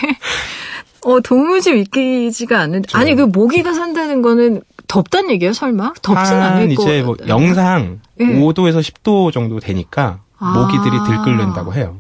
어, 1.02 1.20
도무지 1.20 1.72
믿기지가 1.72 2.58
않는데. 2.58 2.88
그렇죠. 2.88 2.98
아니, 2.98 3.14
그 3.14 3.22
모기가 3.22 3.74
산다는 3.74 4.22
거는 4.22 4.62
덥단 4.90 5.30
얘기예요, 5.30 5.52
설마? 5.52 5.92
덥진 6.02 6.34
한 6.34 6.42
않을 6.42 6.74
거 6.74 6.82
이제 6.82 7.02
뭐. 7.02 7.16
영상 7.28 8.00
예. 8.18 8.24
5도에서 8.24 8.80
10도 8.80 9.32
정도 9.32 9.60
되니까 9.60 10.18
아. 10.36 10.52
모기들이 10.52 10.90
들끓는다고 11.06 11.74
해요. 11.74 11.96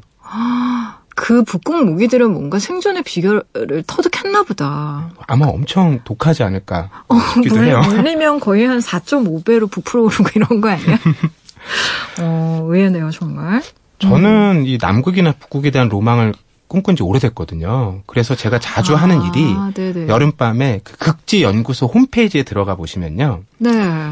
그 1.14 1.44
북극 1.44 1.84
모기들은 1.84 2.32
뭔가 2.32 2.58
생존의 2.58 3.04
비결을 3.04 3.84
터득했나 3.86 4.42
보다. 4.42 5.10
아마 5.28 5.46
엄청 5.46 6.00
독하지 6.02 6.42
않을까 6.42 6.88
싶기도 7.34 7.56
물, 7.56 7.64
해요. 7.66 7.80
물리면 7.86 8.40
거의 8.40 8.66
한 8.66 8.78
4.5배로 8.78 9.70
부풀어 9.70 10.02
오르고 10.04 10.24
이런 10.34 10.60
거 10.60 10.70
아니야? 10.70 10.98
어, 12.22 12.62
의외네요, 12.64 13.10
정말. 13.10 13.62
저는 13.98 14.64
이 14.66 14.78
남극이나 14.80 15.32
북극에 15.32 15.70
대한 15.70 15.88
로망을 15.88 16.32
꿈꾼 16.70 16.94
지 16.94 17.02
오래됐거든요. 17.02 18.02
그래서 18.06 18.36
제가 18.36 18.60
자주 18.60 18.94
하는 18.94 19.20
일이 19.22 19.52
아, 19.56 19.72
네네. 19.74 20.06
여름밤에 20.06 20.80
그 20.84 20.96
극지 20.96 21.42
연구소 21.42 21.86
홈페이지에 21.86 22.44
들어가 22.44 22.76
보시면요. 22.76 23.42
네. 23.58 23.70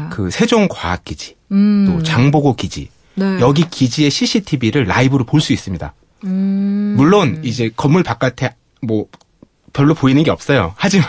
그 0.09 0.29
세종과학기지, 0.29 1.35
음. 1.53 1.85
또 1.87 2.03
장보고 2.03 2.55
기지, 2.57 2.89
네. 3.15 3.39
여기 3.39 3.63
기지의 3.67 4.09
CCTV를 4.11 4.83
라이브로 4.83 5.23
볼 5.23 5.39
수 5.39 5.53
있습니다. 5.53 5.93
음. 6.25 6.95
물론 6.97 7.39
이제 7.43 7.71
건물 7.75 8.03
바깥에 8.03 8.53
뭐 8.81 9.05
별로 9.71 9.93
보이는 9.93 10.21
게 10.23 10.29
없어요. 10.31 10.73
하지만. 10.75 11.07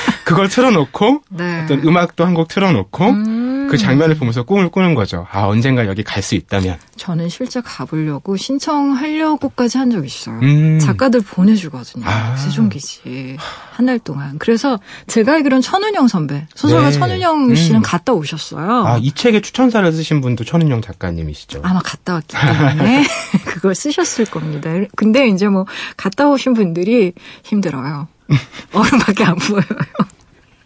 그걸 0.24 0.48
틀어놓고 0.48 1.22
네. 1.30 1.62
어떤 1.64 1.80
음악도 1.86 2.24
한 2.24 2.34
곡 2.34 2.48
틀어놓고 2.48 3.04
음. 3.10 3.39
그 3.70 3.78
장면을 3.78 4.16
보면서 4.16 4.42
꿈을 4.42 4.68
꾸는 4.70 4.94
거죠. 4.94 5.26
아 5.30 5.44
언젠가 5.46 5.86
여기 5.86 6.02
갈 6.02 6.22
수 6.22 6.34
있다면. 6.34 6.76
저는 6.96 7.28
실제 7.30 7.60
가보려고 7.62 8.36
신청하려고까지 8.36 9.78
한적 9.78 10.04
있어요. 10.04 10.38
음. 10.42 10.78
작가들 10.78 11.20
보내주거든요. 11.22 12.04
아. 12.06 12.36
세종기지 12.36 13.36
한 13.72 13.86
달 13.86 13.98
동안. 13.98 14.36
그래서 14.38 14.78
제가 15.06 15.32
알기로는 15.34 15.62
천은영 15.62 16.06
선배, 16.08 16.46
소설가 16.54 16.90
네. 16.90 16.98
천은영 16.98 17.54
씨는 17.54 17.80
음. 17.80 17.82
갔다 17.82 18.12
오셨어요. 18.12 18.84
아, 18.86 18.98
이 19.00 19.12
책의 19.12 19.40
추천사를 19.40 19.90
쓰신 19.92 20.20
분도 20.20 20.44
천은영 20.44 20.82
작가님이시죠. 20.82 21.60
아마 21.62 21.80
갔다 21.80 22.14
왔기 22.14 22.36
때문에 22.36 23.04
그걸 23.46 23.74
쓰셨을 23.74 24.26
겁니다. 24.26 24.70
근데 24.96 25.28
이제 25.28 25.48
뭐 25.48 25.64
갔다 25.96 26.28
오신 26.28 26.52
분들이 26.52 27.14
힘들어요. 27.44 28.08
얼음밖에 28.74 29.24
안 29.24 29.36
보여요. 29.36 29.62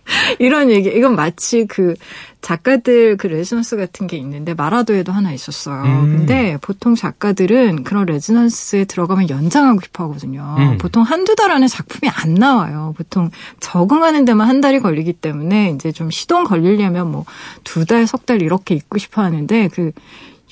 이런 0.38 0.70
얘기, 0.70 0.88
이건 0.90 1.16
마치 1.16 1.66
그 1.66 1.94
작가들 2.42 3.16
그 3.16 3.26
레지던스 3.26 3.76
같은 3.76 4.06
게 4.06 4.18
있는데 4.18 4.52
마라도에도 4.52 5.12
하나 5.12 5.32
있었어요. 5.32 5.82
음. 5.82 6.16
근데 6.18 6.58
보통 6.60 6.94
작가들은 6.94 7.84
그런 7.84 8.04
레지던스에 8.04 8.84
들어가면 8.84 9.30
연장하고 9.30 9.80
싶어 9.82 10.04
하거든요. 10.04 10.56
음. 10.58 10.76
보통 10.78 11.02
한두 11.04 11.34
달 11.36 11.50
안에 11.52 11.66
작품이 11.68 12.10
안 12.14 12.34
나와요. 12.34 12.92
보통 12.98 13.30
적응하는 13.60 14.26
데만 14.26 14.46
한 14.46 14.60
달이 14.60 14.80
걸리기 14.80 15.14
때문에 15.14 15.70
이제 15.70 15.90
좀 15.90 16.10
시동 16.10 16.44
걸리려면 16.44 17.10
뭐 17.10 17.24
두 17.64 17.84
달, 17.86 18.06
석 18.06 18.24
달 18.26 18.40
이렇게 18.42 18.74
있고 18.74 18.98
싶어 18.98 19.22
하는데 19.22 19.68
그 19.68 19.92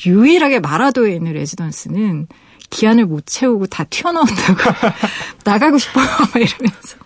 유일하게 0.05 0.61
마라도에 0.61 1.15
있는 1.15 1.33
레지던스는 1.35 2.27
기한을 2.71 3.07
못 3.07 3.25
채우고 3.27 3.67
다 3.67 3.85
튀어나온다고 3.85 4.59
나가고 5.45 5.79
싶어요 5.79 6.05
막 6.19 6.37
이러면서 6.37 6.97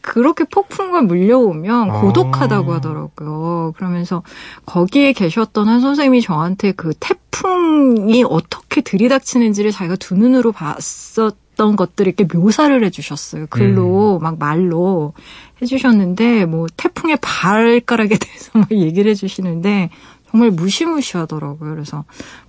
그렇게 0.00 0.44
폭풍과 0.44 1.02
물려오면 1.02 1.90
아. 1.90 2.00
고독하다고 2.00 2.72
하더라고요. 2.74 3.72
그러면서 3.76 4.22
거기에 4.66 5.12
계셨던 5.12 5.68
한 5.68 5.80
선생님이 5.80 6.22
저한테 6.22 6.72
그 6.72 6.92
태풍이 6.98 8.24
어떻게 8.24 8.80
들이닥치는지를 8.80 9.70
자기가 9.70 9.96
두 9.96 10.14
눈으로 10.14 10.52
봤었던 10.52 11.76
것들을 11.76 12.12
이렇게 12.12 12.36
묘사를 12.36 12.84
해주셨어요. 12.84 13.46
글로 13.50 14.18
막 14.18 14.38
말로 14.38 15.14
해주셨는데 15.60 16.46
뭐 16.46 16.66
태풍의 16.76 17.18
발가락에 17.20 18.16
대해서 18.18 18.58
막 18.58 18.70
얘기를 18.72 19.10
해주시는데 19.10 19.90
정말 20.30 20.50
무시무시하더라고요. 20.50 21.74
그래서 21.74 22.04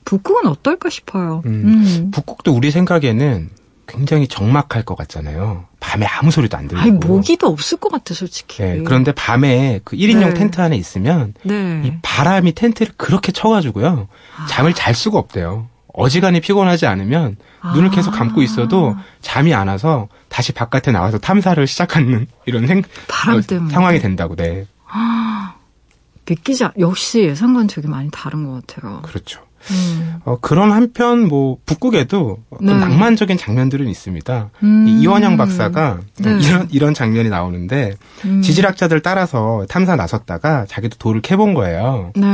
북극은 0.05 0.49
어떨까 0.49 0.89
싶어요. 0.89 1.41
음. 1.45 1.63
음. 1.65 2.11
북극도 2.11 2.53
우리 2.53 2.71
생각에는 2.71 3.49
굉장히 3.87 4.27
적막할 4.27 4.83
것 4.85 4.95
같잖아요. 4.95 5.65
밤에 5.79 6.05
아무 6.05 6.31
소리도 6.31 6.57
안 6.57 6.67
들리고. 6.67 6.81
아니 6.81 6.91
모기도 6.91 7.47
없을 7.47 7.77
것 7.77 7.91
같아 7.91 8.13
솔직히. 8.13 8.61
네, 8.63 8.81
그런데 8.83 9.11
밤에 9.11 9.81
그 9.83 9.95
1인용 9.95 10.29
네. 10.29 10.33
텐트 10.33 10.61
안에 10.61 10.75
있으면 10.77 11.33
네. 11.43 11.81
이 11.85 11.93
바람이 12.01 12.53
텐트를 12.53 12.93
그렇게 12.97 13.31
쳐가지고요. 13.31 14.07
잠을 14.49 14.73
잘 14.73 14.95
수가 14.95 15.19
없대요. 15.19 15.67
어지간히 15.93 16.41
피곤하지 16.41 16.87
않으면 16.87 17.37
눈을 17.75 17.91
계속 17.91 18.11
감고 18.11 18.41
있어도 18.41 18.95
잠이 19.21 19.53
안 19.53 19.67
와서 19.67 20.07
다시 20.27 20.51
바깥에 20.51 20.91
나와서 20.91 21.19
탐사를 21.19 21.65
시작하는 21.67 22.25
이런 22.45 22.65
생, 22.65 22.81
바람 23.07 23.37
어, 23.37 23.41
때문에. 23.41 23.71
상황이 23.71 23.99
된다고, 23.99 24.35
네. 24.35 24.65
믿기지 26.25 26.63
않, 26.63 26.71
역시 26.79 27.19
예상과는 27.21 27.67
되게 27.67 27.87
많이 27.87 28.09
다른 28.11 28.45
것 28.45 28.65
같아요. 28.65 29.01
그렇죠. 29.03 29.41
음. 29.71 30.15
어, 30.25 30.37
그런 30.39 30.71
한편, 30.71 31.27
뭐, 31.27 31.57
북극에도 31.65 32.37
어떤 32.49 32.67
네. 32.67 32.73
낭만적인 32.73 33.37
장면들은 33.37 33.87
있습니다. 33.87 34.49
음. 34.63 34.87
이 34.87 35.01
이원영 35.01 35.37
박사가 35.37 35.99
네. 36.19 36.39
이런, 36.41 36.67
이런 36.71 36.93
장면이 36.93 37.29
나오는데, 37.29 37.93
음. 38.25 38.41
지질학자들 38.41 39.01
따라서 39.01 39.65
탐사 39.69 39.95
나섰다가 39.95 40.65
자기도 40.67 40.97
돌을 40.97 41.21
캐본 41.21 41.53
거예요. 41.53 42.11
네. 42.15 42.25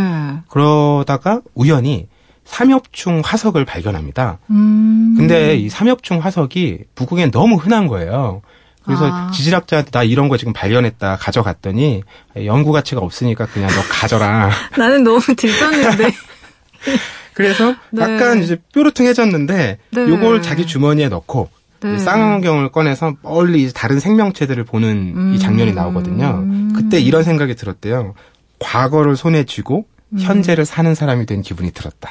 그러다가 0.47 1.41
우연히 1.55 2.07
삼엽충 2.45 3.21
화석을 3.23 3.63
발견합니다. 3.65 4.39
음. 4.49 5.13
근데 5.15 5.55
이 5.55 5.69
삼엽충 5.69 6.19
화석이 6.19 6.79
북극엔 6.95 7.31
너무 7.31 7.55
흔한 7.55 7.87
거예요. 7.87 8.41
그래서 8.83 9.07
아. 9.11 9.29
지질학자한테 9.31 9.91
나 9.91 10.03
이런 10.03 10.29
거 10.29 10.37
지금 10.37 10.51
발견했다 10.51 11.17
가져갔더니 11.17 12.01
연구 12.45 12.71
가치가 12.71 13.01
없으니까 13.01 13.45
그냥 13.45 13.69
너 13.69 13.81
가져라. 13.83 14.49
나는 14.77 15.03
너무 15.03 15.21
들떴는데. 15.21 16.11
그래서 17.39 17.73
네. 17.91 18.01
약간 18.01 18.43
이제 18.43 18.57
뾰루퉁해졌는데 18.73 19.77
네. 19.91 20.01
요걸 20.01 20.41
자기 20.41 20.67
주머니에 20.67 21.07
넣고 21.07 21.49
네. 21.79 21.95
이 21.95 21.97
쌍안경을 21.97 22.73
꺼내서 22.73 23.15
멀리 23.21 23.63
이제 23.63 23.71
다른 23.71 24.01
생명체들을 24.01 24.65
보는 24.65 25.13
음. 25.15 25.33
이 25.33 25.39
장면이 25.39 25.71
나오거든요. 25.71 26.45
그때 26.75 26.99
이런 26.99 27.23
생각이 27.23 27.55
들었대요. 27.55 28.13
과거를 28.59 29.15
손에 29.15 29.45
쥐고 29.45 29.85
음. 30.09 30.19
현재를 30.19 30.65
사는 30.65 30.93
사람이 30.93 31.27
된 31.27 31.41
기분이 31.41 31.71
들었다. 31.71 32.09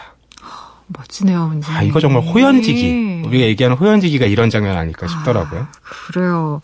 멋지네요, 0.86 1.40
원장님. 1.40 1.76
아, 1.76 1.82
이거 1.82 2.00
정말 2.00 2.22
호연지기. 2.22 2.82
네. 2.82 3.22
우리가 3.26 3.44
얘기하는 3.48 3.76
호연지기가 3.76 4.24
이런 4.24 4.48
장면 4.48 4.78
아닐까 4.78 5.06
싶더라고요. 5.06 5.66
그래요. 6.06 6.62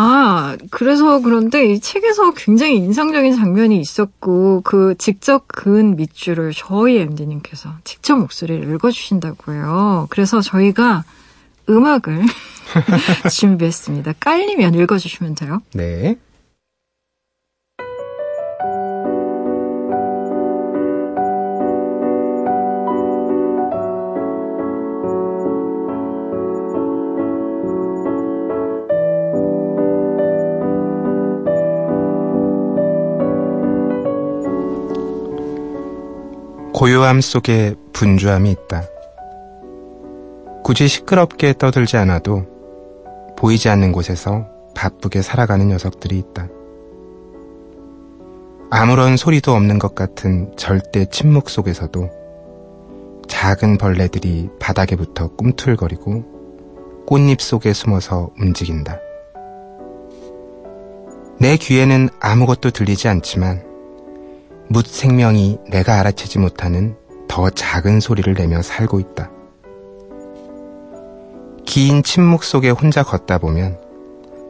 아, 0.00 0.56
그래서 0.70 1.20
그런데 1.20 1.72
이 1.72 1.80
책에서 1.80 2.30
굉장히 2.34 2.76
인상적인 2.76 3.34
장면이 3.34 3.80
있었고, 3.80 4.60
그 4.62 4.94
직접 4.96 5.48
그은 5.48 5.96
밑줄을 5.96 6.52
저희 6.54 6.98
MD님께서 6.98 7.70
직접 7.82 8.16
목소리를 8.16 8.72
읽어주신다고 8.74 9.52
해요. 9.52 10.06
그래서 10.10 10.40
저희가 10.40 11.02
음악을 11.68 12.22
준비했습니다. 13.28 14.14
깔리면 14.20 14.74
읽어주시면 14.74 15.34
돼요. 15.34 15.62
네. 15.74 16.16
고요함 36.78 37.20
속에 37.20 37.74
분주함이 37.92 38.52
있다. 38.52 38.84
굳이 40.62 40.86
시끄럽게 40.86 41.54
떠들지 41.58 41.96
않아도 41.96 42.46
보이지 43.36 43.68
않는 43.68 43.90
곳에서 43.90 44.46
바쁘게 44.76 45.22
살아가는 45.22 45.66
녀석들이 45.66 46.16
있다. 46.18 46.46
아무런 48.70 49.16
소리도 49.16 49.54
없는 49.54 49.80
것 49.80 49.96
같은 49.96 50.52
절대 50.56 51.06
침묵 51.06 51.50
속에서도 51.50 52.10
작은 53.26 53.76
벌레들이 53.76 54.48
바닥에 54.60 54.94
붙어 54.94 55.26
꿈틀거리고 55.34 57.02
꽃잎 57.08 57.40
속에 57.40 57.72
숨어서 57.72 58.30
움직인다. 58.38 59.00
내 61.40 61.56
귀에는 61.56 62.08
아무것도 62.20 62.70
들리지 62.70 63.08
않지만 63.08 63.67
묻 64.68 64.86
생명이 64.86 65.58
내가 65.70 65.98
알아채지 66.00 66.38
못하는 66.38 66.96
더 67.26 67.50
작은 67.50 68.00
소리를 68.00 68.32
내며 68.34 68.62
살고 68.62 69.00
있다. 69.00 69.30
긴 71.64 72.02
침묵 72.02 72.44
속에 72.44 72.70
혼자 72.70 73.02
걷다 73.02 73.38
보면 73.38 73.78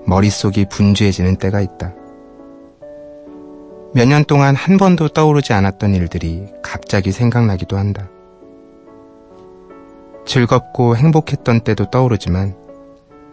머릿속이 0.07 0.66
분주해지는 0.70 1.37
때가 1.37 1.61
있다. 1.61 1.94
몇 3.94 4.07
년 4.07 4.24
동안 4.24 4.54
한 4.54 4.76
번도 4.76 5.09
떠오르지 5.09 5.52
않았던 5.52 5.94
일들이 5.94 6.46
갑자기 6.62 7.11
생각나기도 7.11 7.76
한다. 7.76 8.09
즐겁고 10.26 10.94
행복했던 10.96 11.61
때도 11.61 11.90
떠오르지만 11.90 12.54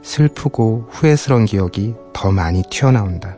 슬프고 0.02 0.88
후회스러운 0.90 1.46
기억이 1.46 1.96
더 2.14 2.32
많이 2.32 2.64
튀어나온다. 2.70 3.38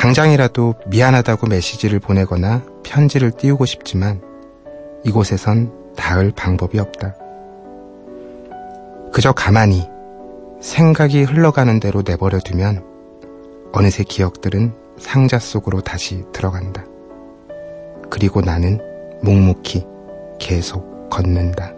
당장이라도 0.00 0.76
미안하다고 0.86 1.46
메시지를 1.48 1.98
보내거나 2.00 2.62
편지를 2.82 3.32
띄우고 3.32 3.66
싶지만 3.66 4.22
이곳에선 5.04 5.70
닿을 5.94 6.32
방법이 6.34 6.78
없다. 6.78 7.14
그저 9.12 9.32
가만히 9.32 9.86
생각이 10.62 11.24
흘러가는 11.24 11.78
대로 11.80 12.02
내버려 12.02 12.38
두면 12.38 12.82
어느새 13.72 14.02
기억들은 14.02 14.72
상자 14.96 15.38
속으로 15.38 15.82
다시 15.82 16.24
들어간다. 16.32 16.82
그리고 18.08 18.40
나는 18.40 18.78
묵묵히 19.20 19.84
계속 20.38 21.10
걷는다. 21.10 21.74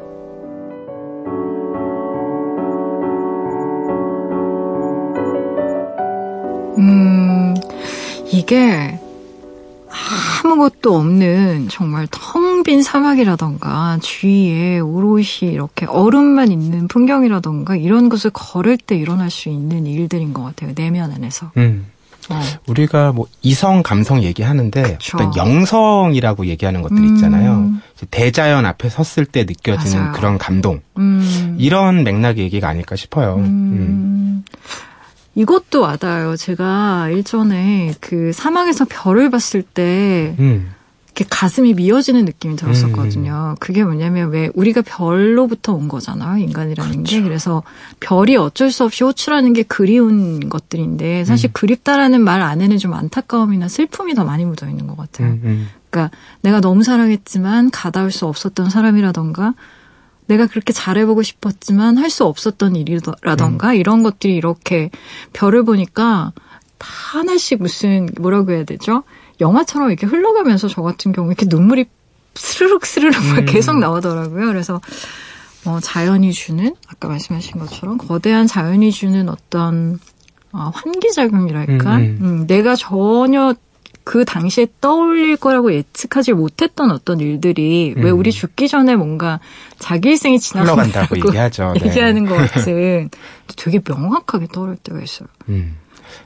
음, 6.78 7.11
이게 8.32 8.98
아무것도 10.44 10.96
없는 10.96 11.68
정말 11.68 12.06
텅 12.10 12.62
빈 12.62 12.80
사막이라던가 12.82 13.98
주위에 14.00 14.78
오롯이 14.78 15.50
이렇게 15.52 15.84
얼음만 15.84 16.52
있는 16.52 16.86
풍경이라던가 16.86 17.74
이런 17.74 18.08
곳을 18.08 18.30
걸을 18.32 18.76
때 18.78 18.94
일어날 18.96 19.30
수 19.30 19.48
있는 19.48 19.84
일들인 19.84 20.32
것 20.32 20.44
같아요. 20.44 20.72
내면 20.76 21.10
안에서. 21.10 21.50
음. 21.56 21.86
어. 22.30 22.40
우리가 22.68 23.10
뭐 23.10 23.26
이성, 23.42 23.82
감성 23.82 24.22
얘기하는데 24.22 24.82
그쵸. 24.92 25.16
어떤 25.18 25.34
영성이라고 25.34 26.46
얘기하는 26.46 26.82
것들 26.82 27.04
있잖아요. 27.16 27.52
음. 27.52 27.80
대자연 28.12 28.64
앞에 28.64 28.88
섰을 28.88 29.26
때 29.26 29.42
느껴지는 29.42 29.98
맞아요. 29.98 30.12
그런 30.12 30.38
감동. 30.38 30.80
음. 30.98 31.56
이런 31.58 32.04
맥락의 32.04 32.44
얘기가 32.44 32.68
아닐까 32.68 32.94
싶어요. 32.94 33.38
음. 33.38 34.44
음. 35.36 35.40
이것도 35.40 35.80
와닿아요. 35.80 36.36
제가 36.36 37.08
일전에 37.10 37.94
그 38.00 38.32
사막에서 38.32 38.84
별을 38.88 39.30
봤을 39.30 39.62
때 39.62 40.34
음. 40.38 40.72
이렇게 41.14 41.26
가슴이 41.28 41.74
미어지는 41.74 42.24
느낌이 42.24 42.56
들었었거든요. 42.56 43.54
그게 43.60 43.84
뭐냐면 43.84 44.30
왜 44.30 44.50
우리가 44.54 44.80
별로부터 44.80 45.74
온 45.74 45.86
거잖아요. 45.86 46.38
인간이라는 46.38 47.02
게. 47.02 47.20
그래서 47.20 47.62
별이 48.00 48.36
어쩔 48.36 48.70
수 48.70 48.84
없이 48.84 49.04
호출하는 49.04 49.52
게 49.52 49.62
그리운 49.62 50.48
것들인데 50.48 51.24
사실 51.26 51.50
음. 51.50 51.52
그립다라는 51.52 52.22
말 52.22 52.40
안에는 52.40 52.78
좀 52.78 52.94
안타까움이나 52.94 53.68
슬픔이 53.68 54.14
더 54.14 54.24
많이 54.24 54.46
묻어 54.46 54.66
있는 54.66 54.86
것 54.86 54.96
같아요. 54.96 55.28
음, 55.28 55.40
음. 55.44 55.68
그러니까 55.90 56.16
내가 56.40 56.62
너무 56.62 56.82
사랑했지만 56.82 57.70
가닿을 57.70 58.10
수 58.10 58.26
없었던 58.26 58.70
사람이라던가 58.70 59.52
내가 60.26 60.46
그렇게 60.46 60.72
잘해보고 60.72 61.22
싶었지만 61.22 61.98
할 61.98 62.10
수 62.10 62.24
없었던 62.24 62.76
일이라던가 62.76 63.74
이런 63.74 64.02
것들이 64.02 64.36
이렇게 64.36 64.90
별을 65.32 65.64
보니까 65.64 66.32
다 66.78 66.88
하나씩 66.88 67.62
무슨 67.62 68.08
뭐라고 68.20 68.52
해야 68.52 68.64
되죠? 68.64 69.02
영화처럼 69.40 69.88
이렇게 69.88 70.06
흘러가면서 70.06 70.68
저 70.68 70.82
같은 70.82 71.12
경우 71.12 71.28
이렇게 71.28 71.46
눈물이 71.48 71.86
스르륵 72.34 72.86
스르륵 72.86 73.22
막 73.26 73.38
음. 73.40 73.46
계속 73.46 73.78
나오더라고요. 73.78 74.46
그래서 74.46 74.80
뭐 75.64 75.80
자연이 75.80 76.32
주는 76.32 76.74
아까 76.88 77.08
말씀하신 77.08 77.58
것처럼 77.60 77.98
거대한 77.98 78.46
자연이 78.46 78.90
주는 78.90 79.28
어떤 79.28 79.98
어, 80.52 80.70
환기작용이랄까? 80.74 81.96
음, 81.96 82.02
음. 82.02 82.18
음, 82.20 82.46
내가 82.46 82.74
전혀 82.76 83.54
그 84.04 84.24
당시에 84.24 84.66
떠올릴 84.80 85.36
거라고 85.36 85.72
예측하지 85.72 86.32
못했던 86.32 86.90
어떤 86.90 87.20
일들이 87.20 87.94
왜 87.96 88.10
음. 88.10 88.18
우리 88.18 88.32
죽기 88.32 88.68
전에 88.68 88.96
뭔가 88.96 89.40
자기 89.78 90.10
일생이 90.10 90.38
지나간다고 90.38 91.16
얘기하죠. 91.16 91.74
네. 91.78 91.86
얘기하는 91.86 92.26
것 92.26 92.36
같은 92.36 93.10
되게 93.56 93.80
명확하게 93.86 94.48
떠오를 94.52 94.76
때가 94.76 95.00
있어요. 95.00 95.28
음. 95.48 95.76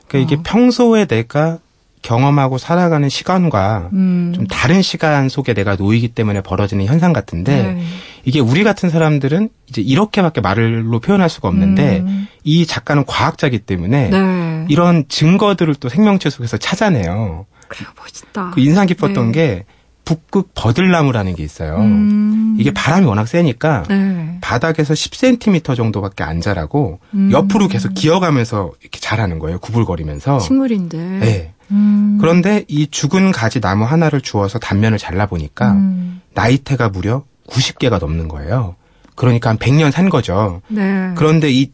그러니까 0.07 0.33
이게 0.33 0.39
어. 0.39 0.43
평소에 0.43 1.05
내가 1.05 1.59
경험하고 2.01 2.57
살아가는 2.57 3.09
시간과 3.09 3.89
음. 3.91 4.31
좀 4.33 4.47
다른 4.47 4.81
시간 4.81 5.29
속에 5.29 5.53
내가 5.53 5.75
놓이기 5.75 6.09
때문에 6.09 6.41
벌어지는 6.41 6.85
현상 6.85 7.11
같은데 7.11 7.73
네. 7.73 7.83
이게 8.23 8.39
우리 8.39 8.63
같은 8.63 8.89
사람들은 8.89 9.49
이제 9.67 9.81
이렇게밖에 9.81 10.41
말로 10.41 10.99
표현할 10.99 11.29
수가 11.29 11.49
없는데 11.49 11.99
음. 11.99 12.27
이 12.43 12.65
작가는 12.65 13.03
과학자이기 13.05 13.59
때문에 13.59 14.09
네. 14.09 14.65
이런 14.69 15.05
증거들을 15.09 15.75
또 15.75 15.89
생명체 15.89 16.29
속에서 16.29 16.57
찾아내요. 16.57 17.45
그래요, 17.67 17.89
멋있다. 17.97 18.51
그 18.51 18.59
인상 18.61 18.87
깊었던 18.87 19.31
네. 19.31 19.31
게 19.31 19.65
북극 20.07 20.51
버들나무라는 20.55 21.35
게 21.35 21.43
있어요. 21.43 21.75
음. 21.79 22.55
이게 22.57 22.71
바람이 22.71 23.05
워낙 23.05 23.27
세니까 23.27 23.83
네. 23.89 24.37
바닥에서 24.39 24.93
10cm 24.93 25.75
정도밖에 25.75 26.23
안 26.23 26.39
자라고 26.39 26.99
음. 27.13 27.29
옆으로 27.31 27.67
계속 27.67 27.93
기어가면서 27.93 28.71
이렇게 28.79 28.99
자라는 29.01 29.37
거예요. 29.39 29.59
구불거리면서. 29.59 30.39
식물인데. 30.39 30.97
네. 30.97 31.53
음. 31.71 32.17
그런데 32.21 32.63
이 32.69 32.87
죽은 32.87 33.33
가지 33.33 33.59
나무 33.59 33.83
하나를 33.83 34.21
주워서 34.21 34.59
단면을 34.59 34.97
잘라 34.97 35.25
보니까 35.25 35.73
음. 35.73 36.21
나이테가 36.33 36.87
무려 36.87 37.25
90개가 37.49 37.99
넘는 37.99 38.29
거예요. 38.29 38.75
그러니까 39.15 39.49
한 39.49 39.57
100년 39.57 39.91
산 39.91 40.09
거죠. 40.09 40.61
네. 40.69 41.11
그런데 41.15 41.51
이 41.51 41.71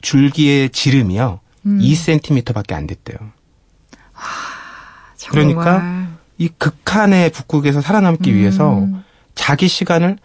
줄기의 0.00 0.70
지름이요. 0.70 1.40
음. 1.66 1.78
2cm밖에 1.80 2.74
안 2.74 2.86
됐대요. 2.86 3.16
정말. 5.24 5.54
그러니까 5.54 6.08
이 6.38 6.48
극한의 6.48 7.30
북극에서 7.30 7.80
살아남기 7.80 8.30
음. 8.30 8.36
위해서 8.36 8.86
자기 9.34 9.68
시간을 9.68 10.18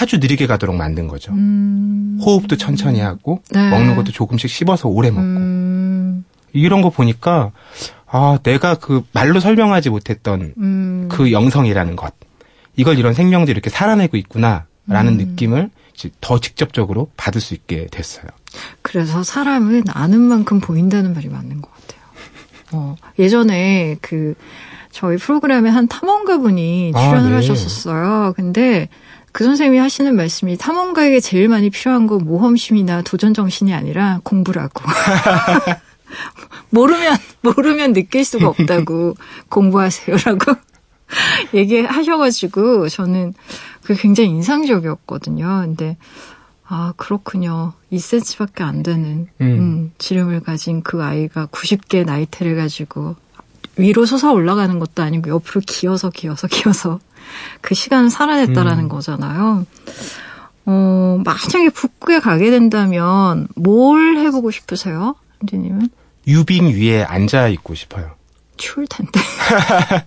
아주 0.00 0.18
느리게 0.18 0.46
가도록 0.46 0.74
만든 0.76 1.08
거죠. 1.08 1.32
음. 1.32 2.18
호흡도 2.22 2.56
천천히 2.56 3.00
하고 3.00 3.42
네. 3.50 3.68
먹는 3.68 3.96
것도 3.96 4.12
조금씩 4.12 4.48
씹어서 4.48 4.88
오래 4.88 5.10
먹고 5.10 5.22
음. 5.22 6.24
이런 6.52 6.80
거 6.80 6.90
보니까 6.90 7.52
아 8.06 8.38
내가 8.42 8.76
그 8.76 9.02
말로 9.12 9.40
설명하지 9.40 9.90
못했던 9.90 10.54
음. 10.56 11.08
그 11.10 11.32
영성이라는 11.32 11.96
것 11.96 12.14
이걸 12.76 12.98
이런 12.98 13.12
생명들이 13.12 13.52
이렇게 13.52 13.68
살아내고 13.68 14.16
있구나라는 14.16 14.66
음. 14.88 15.16
느낌을 15.16 15.70
더 16.20 16.38
직접적으로 16.38 17.10
받을 17.16 17.40
수 17.40 17.54
있게 17.54 17.86
됐어요. 17.90 18.26
그래서 18.82 19.22
사람은 19.22 19.84
아는 19.88 20.20
만큼 20.20 20.60
보인다는 20.60 21.14
말이 21.14 21.28
맞는 21.28 21.60
것 21.62 21.70
같아요. 21.70 21.75
어, 22.76 22.96
예전에 23.18 23.96
그 24.00 24.34
저희 24.90 25.16
프로그램에 25.16 25.70
한 25.70 25.88
탐험가분이 25.88 26.92
아, 26.94 26.98
출연을 26.98 27.30
네. 27.30 27.36
하셨었어요. 27.36 28.34
근데 28.36 28.88
그 29.32 29.44
선생님이 29.44 29.78
하시는 29.78 30.14
말씀이 30.14 30.56
탐험가에게 30.56 31.20
제일 31.20 31.48
많이 31.48 31.70
필요한 31.70 32.06
건 32.06 32.24
모험심이나 32.24 33.02
도전 33.02 33.34
정신이 33.34 33.74
아니라 33.74 34.20
공부라고. 34.22 34.82
모르면 36.70 37.16
모르면 37.42 37.92
느낄 37.92 38.24
수가 38.24 38.48
없다고 38.48 39.14
공부하세요라고 39.50 40.54
얘기하셔가지고 41.54 42.88
저는 42.88 43.34
그게 43.82 44.00
굉장히 44.00 44.30
인상적이었거든요. 44.30 45.46
근데 45.64 45.96
아 46.68 46.92
그렇군요. 46.96 47.72
2cm밖에 47.92 48.62
안 48.62 48.82
되는 48.82 49.28
음. 49.40 49.46
음, 49.46 49.92
지름을 49.98 50.40
가진 50.40 50.82
그 50.82 51.02
아이가 51.02 51.46
90개 51.46 52.04
나이테를 52.04 52.56
가지고 52.56 53.14
위로 53.76 54.06
솟아 54.06 54.32
올라가는 54.32 54.78
것도 54.78 55.02
아니고 55.02 55.30
옆으로 55.30 55.60
기어서 55.66 56.10
기어서 56.10 56.46
기어서 56.48 56.98
그 57.60 57.74
시간을 57.74 58.10
살아냈다라는 58.10 58.84
음. 58.84 58.88
거잖아요. 58.88 59.66
어, 60.64 61.20
만약에 61.24 61.70
북극에 61.70 62.20
가게 62.20 62.50
된다면 62.50 63.46
뭘 63.54 64.16
해보고 64.18 64.50
싶으세요? 64.50 65.14
현진님은? 65.40 65.88
유빙 66.26 66.68
위에 66.68 67.04
앉아 67.04 67.48
있고 67.48 67.74
싶어요. 67.74 68.12
추울 68.56 68.86
텐데. 68.88 69.20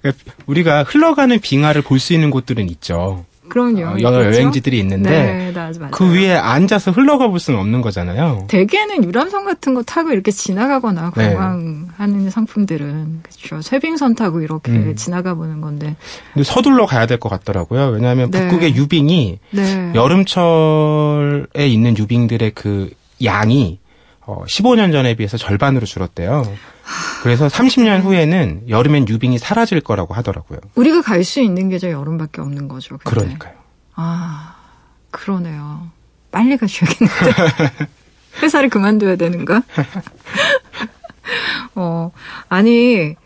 그러니까 0.00 0.24
우리가 0.46 0.82
흘러가는 0.84 1.38
빙하를 1.38 1.82
볼 1.82 1.98
수 1.98 2.14
있는 2.14 2.30
곳들은 2.30 2.70
있죠. 2.70 3.24
그럼요. 3.48 3.80
어, 3.80 3.96
여러 4.00 4.22
있겠죠? 4.22 4.38
여행지들이 4.40 4.78
있는데 4.80 5.10
네, 5.10 5.52
맞아요. 5.52 5.90
그 5.90 6.12
위에 6.12 6.34
앉아서 6.34 6.90
흘러가 6.90 7.28
볼 7.28 7.38
수는 7.40 7.58
없는 7.60 7.80
거잖아요. 7.82 8.46
대개는 8.48 9.04
유람선 9.04 9.44
같은 9.44 9.74
거 9.74 9.82
타고 9.82 10.10
이렇게 10.10 10.30
지나가거나 10.30 11.12
네. 11.16 11.34
관광하는 11.34 12.30
상품들은 12.30 13.22
그렇죠. 13.22 13.60
쇠빙선 13.62 14.14
타고 14.14 14.40
이렇게 14.40 14.72
음. 14.72 14.94
지나가 14.96 15.34
보는 15.34 15.60
건데. 15.60 15.96
근데 16.32 16.44
서둘러 16.44 16.86
가야 16.86 17.06
될 17.06 17.18
것 17.18 17.28
같더라고요. 17.28 17.88
왜냐하면 17.88 18.30
네. 18.30 18.46
북극의 18.48 18.76
유빙이 18.76 19.38
네. 19.50 19.92
여름철에 19.94 21.66
있는 21.68 21.96
유빙들의 21.98 22.52
그 22.54 22.90
양이 23.24 23.78
어, 24.30 24.44
15년 24.44 24.92
전에 24.92 25.14
비해서 25.14 25.38
절반으로 25.38 25.86
줄었대요. 25.86 26.42
그래서 27.22 27.46
30년 27.48 28.02
후에는 28.02 28.64
여름엔 28.68 29.08
유빙이 29.08 29.38
사라질 29.38 29.80
거라고 29.80 30.12
하더라고요. 30.12 30.58
우리가 30.74 31.00
갈 31.00 31.24
수 31.24 31.40
있는 31.40 31.70
게 31.70 31.78
저 31.78 31.90
여름밖에 31.90 32.42
없는 32.42 32.68
거죠. 32.68 32.98
근데. 32.98 33.08
그러니까요. 33.20 33.54
아, 33.94 34.54
그러네요. 35.10 35.88
빨리 36.30 36.58
가셔야겠는데. 36.58 37.86
회사를 38.42 38.68
그만둬야 38.68 39.16
되는가? 39.16 39.62
어, 41.74 42.10
아니, 42.50 43.16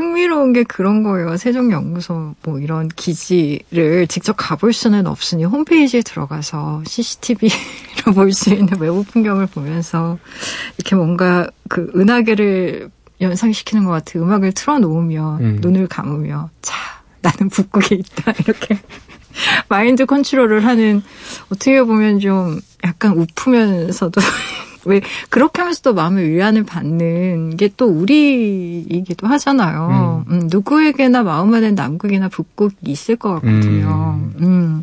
흥미로운 0.00 0.52
게 0.52 0.64
그런 0.64 1.02
거예요. 1.02 1.36
세종연구소 1.36 2.34
뭐 2.42 2.58
이런 2.58 2.88
기지를 2.88 4.06
직접 4.08 4.32
가볼 4.32 4.72
수는 4.72 5.06
없으니 5.06 5.44
홈페이지에 5.44 6.02
들어가서 6.02 6.82
CCTV로 6.86 7.54
볼 8.14 8.32
수 8.32 8.50
있는 8.50 8.68
외부 8.80 9.04
풍경을 9.04 9.46
보면서 9.46 10.18
이렇게 10.78 10.96
뭔가 10.96 11.48
그 11.68 11.92
은하계를 11.94 12.90
연상시키는 13.20 13.84
것 13.84 13.90
같은 13.90 14.22
음악을 14.22 14.52
틀어놓으며 14.52 15.38
음. 15.40 15.58
눈을 15.60 15.86
감으며 15.86 16.48
자 16.62 16.74
나는 17.20 17.50
북극에 17.50 17.96
있다 17.96 18.32
이렇게 18.40 18.78
마인드 19.68 20.06
컨트롤을 20.06 20.64
하는 20.64 21.02
어떻게 21.52 21.82
보면 21.82 22.20
좀 22.20 22.60
약간 22.84 23.12
우프면서도 23.12 24.20
왜 24.90 25.00
그렇게 25.30 25.62
하면서도 25.62 25.94
마음의 25.94 26.28
위안을 26.30 26.64
받는 26.64 27.56
게 27.56 27.70
또 27.76 27.86
우리이기도 27.86 29.26
하잖아요. 29.26 30.24
음, 30.28 30.48
누구에게나 30.50 31.22
마음 31.22 31.54
안에 31.54 31.70
남극이나 31.70 32.28
북극이 32.28 32.90
있을 32.90 33.16
것 33.16 33.34
같거든요. 33.34 34.20
음. 34.40 34.82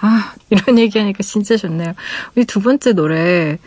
아 0.00 0.32
이런 0.50 0.78
얘기하니까 0.78 1.22
진짜 1.22 1.56
좋네요. 1.56 1.94
우리 2.36 2.44
두 2.44 2.60
번째 2.60 2.92
노래 2.92 3.58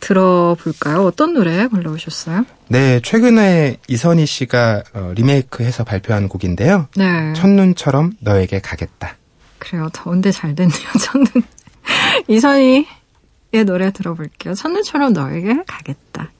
들어볼까요? 0.00 1.04
어떤 1.04 1.34
노래 1.34 1.66
골라오셨어요? 1.66 2.44
네, 2.68 3.00
최근에 3.00 3.76
이선희 3.88 4.26
씨가 4.26 4.82
어, 4.94 5.12
리메이크해서 5.14 5.84
발표한 5.84 6.28
곡인데요. 6.28 6.88
네. 6.96 7.32
첫눈처럼 7.34 8.14
너에게 8.20 8.60
가겠다. 8.60 9.16
그래요. 9.58 9.88
더운데 9.92 10.32
잘 10.32 10.54
됐네요. 10.54 10.88
저는 11.00 11.26
이선희의 12.28 12.86
노래 13.64 13.90
들어볼게요. 13.92 14.54
첫눈처럼 14.54 15.12
너에게 15.12 15.62
가겠다. 15.66 16.30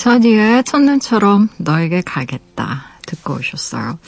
이선희의 0.00 0.64
첫눈처럼 0.64 1.50
너에게 1.58 2.00
가겠다 2.00 2.84
듣고 3.06 3.34
오셨어요. 3.34 3.98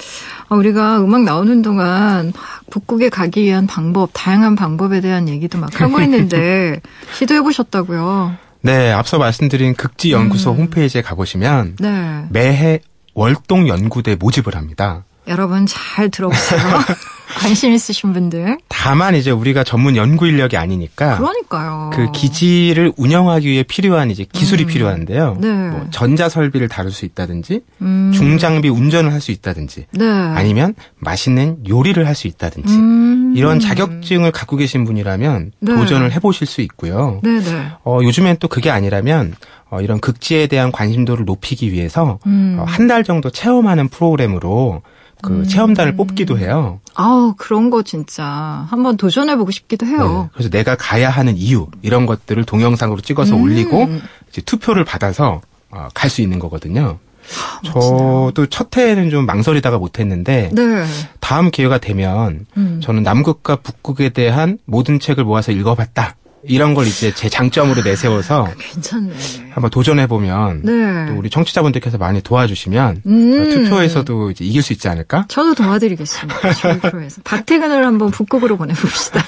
아, 0.48 0.54
우리가 0.54 1.00
음악 1.00 1.24
나오는 1.24 1.60
동안 1.60 2.32
막 2.34 2.64
북극에 2.70 3.10
가기 3.10 3.42
위한 3.42 3.66
방법, 3.66 4.10
다양한 4.14 4.56
방법에 4.56 5.00
대한 5.00 5.28
얘기도 5.28 5.58
막 5.58 5.80
하고 5.80 6.00
있는데 6.02 6.80
시도해 7.14 7.42
보셨다고요? 7.42 8.36
네, 8.62 8.90
앞서 8.90 9.18
말씀드린 9.18 9.74
극지 9.74 10.12
연구소 10.12 10.52
음. 10.52 10.58
홈페이지에 10.58 11.02
가보시면 11.02 11.76
네. 11.78 12.24
매해 12.30 12.80
월동 13.14 13.68
연구대 13.68 14.14
모집을 14.14 14.54
합니다. 14.54 15.04
여러분 15.28 15.66
잘 15.66 16.08
들어보세요. 16.10 16.60
관심 17.38 17.72
있으신 17.72 18.12
분들. 18.12 18.58
다만 18.68 19.14
이제 19.14 19.30
우리가 19.30 19.64
전문 19.64 19.96
연구 19.96 20.26
인력이 20.26 20.58
아니니까 20.58 21.16
그러니까요. 21.16 21.90
그 21.94 22.10
기지를 22.12 22.92
운영하기 22.98 23.48
위해 23.48 23.62
필요한 23.62 24.10
이제 24.10 24.26
기술이 24.30 24.64
음. 24.64 24.66
필요한데요. 24.68 25.38
네. 25.40 25.48
뭐 25.70 25.86
전자 25.90 26.28
설비를 26.28 26.68
다룰 26.68 26.92
수 26.92 27.06
있다든지 27.06 27.60
음. 27.80 28.12
중장비 28.14 28.68
운전을 28.68 29.12
할 29.12 29.22
수 29.22 29.30
있다든지 29.30 29.86
네. 29.94 30.04
아니면 30.04 30.74
맛있는 30.98 31.66
요리를 31.68 32.06
할 32.06 32.14
수 32.14 32.26
있다든지 32.26 32.74
음. 32.74 33.32
이런 33.34 33.60
자격증을 33.60 34.30
갖고 34.30 34.56
계신 34.56 34.84
분이라면 34.84 35.52
네. 35.60 35.74
도전을 35.74 36.12
해보실 36.12 36.46
수 36.46 36.60
있고요. 36.60 37.20
네 37.22 37.40
네. 37.40 37.66
어, 37.84 38.00
요즘엔 38.02 38.36
또 38.40 38.48
그게 38.48 38.68
아니라면 38.68 39.34
어, 39.70 39.80
이런 39.80 40.00
극지에 40.00 40.48
대한 40.48 40.70
관심도를 40.70 41.24
높이기 41.24 41.72
위해서 41.72 42.18
음. 42.26 42.58
어, 42.60 42.64
한 42.68 42.88
달 42.88 43.04
정도 43.04 43.30
체험하는 43.30 43.88
프로그램으로 43.88 44.82
그 45.22 45.32
음. 45.32 45.44
체험단을 45.46 45.96
뽑기도 45.96 46.38
해요. 46.38 46.80
아우 46.94 47.34
그런 47.38 47.70
거 47.70 47.82
진짜 47.82 48.66
한번 48.68 48.96
도전해 48.96 49.36
보고 49.36 49.50
싶기도 49.50 49.86
네, 49.86 49.92
해요. 49.92 50.28
그래서 50.34 50.50
내가 50.50 50.74
가야 50.76 51.08
하는 51.08 51.36
이유 51.36 51.68
이런 51.80 52.04
것들을 52.06 52.44
동영상으로 52.44 53.00
찍어서 53.00 53.36
음. 53.36 53.42
올리고 53.42 53.88
이제 54.30 54.42
투표를 54.42 54.84
받아서 54.84 55.40
어, 55.70 55.88
갈 55.94 56.10
수 56.10 56.20
있는 56.20 56.38
거거든요. 56.38 56.98
아, 57.22 57.60
저도 57.62 58.46
첫 58.50 58.76
해에는 58.76 59.08
좀 59.10 59.24
망설이다가 59.26 59.78
못했는데 59.78 60.50
네. 60.52 60.84
다음 61.20 61.50
기회가 61.50 61.78
되면 61.78 62.44
음. 62.56 62.80
저는 62.82 63.04
남극과 63.04 63.56
북극에 63.56 64.08
대한 64.10 64.58
모든 64.66 64.98
책을 64.98 65.24
모아서 65.24 65.52
읽어봤다. 65.52 66.16
이런 66.44 66.74
걸 66.74 66.86
이제 66.86 67.12
제 67.14 67.28
장점으로 67.28 67.82
내세워서 67.82 68.48
괜찮네. 68.58 69.12
한번 69.50 69.70
도전해 69.70 70.06
보면 70.06 70.62
네. 70.62 71.06
또 71.08 71.14
우리 71.18 71.30
청취자분들께서 71.30 71.98
많이 71.98 72.20
도와주시면 72.20 73.02
음. 73.06 73.40
어, 73.40 73.44
투표에서도 73.44 74.30
이제 74.32 74.44
이길 74.44 74.62
수 74.62 74.72
있지 74.72 74.88
않을까? 74.88 75.26
저도 75.28 75.54
도와드리겠습니다. 75.54 76.52
저희 76.54 76.78
프로에서. 76.80 77.20
박태근을 77.24 77.86
한번 77.86 78.10
북극으로 78.10 78.56
보내봅시다. 78.56 79.24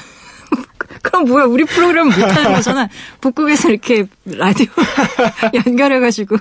그럼 1.02 1.26
뭐야, 1.26 1.44
우리 1.44 1.64
프로그램 1.64 2.06
못하는 2.06 2.52
거잖아. 2.54 2.88
북극에서 3.20 3.70
이렇게 3.70 4.06
라디오 4.24 4.66
연결해가지고. 5.66 6.36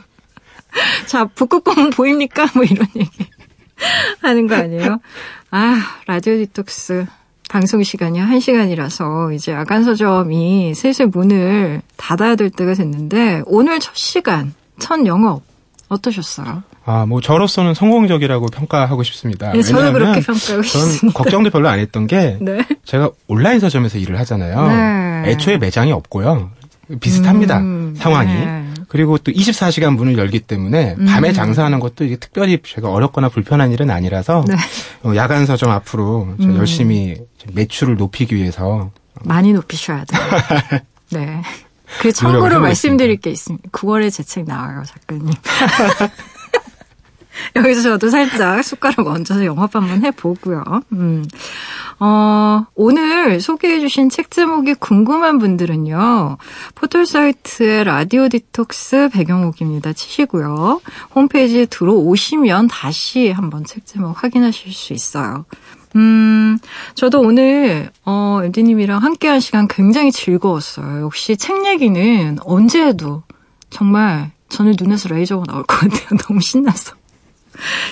자, 1.06 1.26
북극곰 1.26 1.92
보입니까? 1.92 2.48
뭐 2.56 2.64
이런 2.64 2.88
얘기 2.96 3.10
하는 4.22 4.48
거 4.48 4.56
아니에요? 4.56 5.00
아, 5.52 5.76
라디오 6.08 6.36
디톡스 6.38 7.06
방송 7.54 7.84
시간이 7.84 8.20
1시간이라서 8.20 9.32
이제 9.36 9.54
아간 9.54 9.84
서점이 9.84 10.74
슬슬 10.74 11.06
문을 11.06 11.84
닫아야 11.98 12.36
될 12.36 12.50
때가 12.50 12.74
됐는데 12.74 13.44
오늘 13.46 13.80
첫 13.80 13.96
시간, 13.96 14.56
첫 14.80 15.06
영업 15.06 15.44
어떠셨어요? 15.88 16.64
아, 16.84 17.06
뭐 17.06 17.22
저로서는 17.22 17.76
성공적이라고 17.76 18.48
평가하고 18.48 19.04
싶습니다. 19.04 19.52
네, 19.52 19.60
왜냐하면 19.68 19.94
그렇게 19.94 20.22
평가하고 20.22 20.64
저는 20.64 20.64
싶습니다. 20.64 21.16
걱정도 21.16 21.52
별로 21.52 21.70
안 21.70 21.78
했던 21.78 22.08
게 22.08 22.40
네. 22.42 22.66
제가 22.86 23.12
온라인 23.28 23.60
서점에서 23.60 24.00
일을 24.00 24.18
하잖아요. 24.22 24.68
네. 24.70 25.32
애초에 25.34 25.60
매장이 25.60 25.92
없고요. 25.92 26.50
비슷합니다. 27.02 27.60
음, 27.60 27.94
상황이. 27.96 28.34
네. 28.34 28.64
그리고 28.94 29.18
또 29.18 29.32
24시간 29.32 29.96
문을 29.96 30.20
열기 30.20 30.40
때문에 30.40 30.96
음. 31.00 31.06
밤에 31.06 31.34
장사하는 31.34 31.80
것도 31.80 32.06
이게 32.06 32.16
특별히 32.16 32.60
제가 32.64 32.92
어렵거나 32.92 33.28
불편한 33.30 33.72
일은 33.72 33.90
아니라서 33.90 34.46
네. 34.48 34.56
어, 35.02 35.16
야간 35.16 35.48
서점 35.48 35.72
앞으로 35.72 36.36
저 36.40 36.48
음. 36.48 36.58
열심히 36.58 37.16
매출을 37.54 37.98
높이기 37.98 38.36
위해서 38.36 38.92
많이 39.24 39.52
높이셔야 39.52 40.06
돼요. 40.06 40.22
네. 41.10 41.42
그 42.02 42.12
참고로. 42.12 42.60
말씀드릴 42.60 43.18
게 43.18 43.32
있습니다. 43.32 43.68
9월에 43.72 44.12
제 44.12 44.22
책 44.22 44.46
나와요, 44.46 44.84
작가님. 44.86 45.34
여기서 47.56 47.82
저도 47.82 48.10
살짝 48.10 48.64
숟가락 48.64 49.08
얹어서 49.08 49.46
영업 49.46 49.76
한번 49.76 50.04
해보고요. 50.04 50.64
음. 50.94 51.26
어, 52.00 52.66
오늘 52.76 53.40
소개해주신 53.40 54.10
책 54.10 54.32
제목이 54.32 54.74
궁금한 54.76 55.40
분들은요, 55.40 56.38
포털 56.76 57.06
사이트의 57.06 57.84
라디오 57.86 58.28
디톡스 58.30 59.10
배경옥입니다. 59.14 59.94
치시고요. 59.94 60.82
홈페이지에 61.16 61.66
들어오시면 61.66 62.68
다시 62.68 63.32
한번 63.32 63.64
책 63.64 63.86
제목 63.86 64.24
확인하실 64.24 64.74
수 64.74 64.94
있어요. 64.94 65.46
음, 65.96 66.58
저도 66.96 67.22
오늘, 67.22 67.92
어, 68.04 68.42
MD님이랑 68.44 69.04
함께 69.04 69.28
한 69.28 69.40
시간 69.40 69.68
굉장히 69.68 70.12
즐거웠어요. 70.12 71.04
역시 71.04 71.38
책 71.38 71.66
얘기는 71.68 72.38
언제 72.44 72.84
해도 72.84 73.24
정말 73.70 74.32
저는 74.50 74.74
눈에서 74.80 75.10
레이저가 75.10 75.46
나올 75.46 75.64
것 75.64 75.80
같아요. 75.80 76.18
너무 76.28 76.42
신나서. 76.42 76.96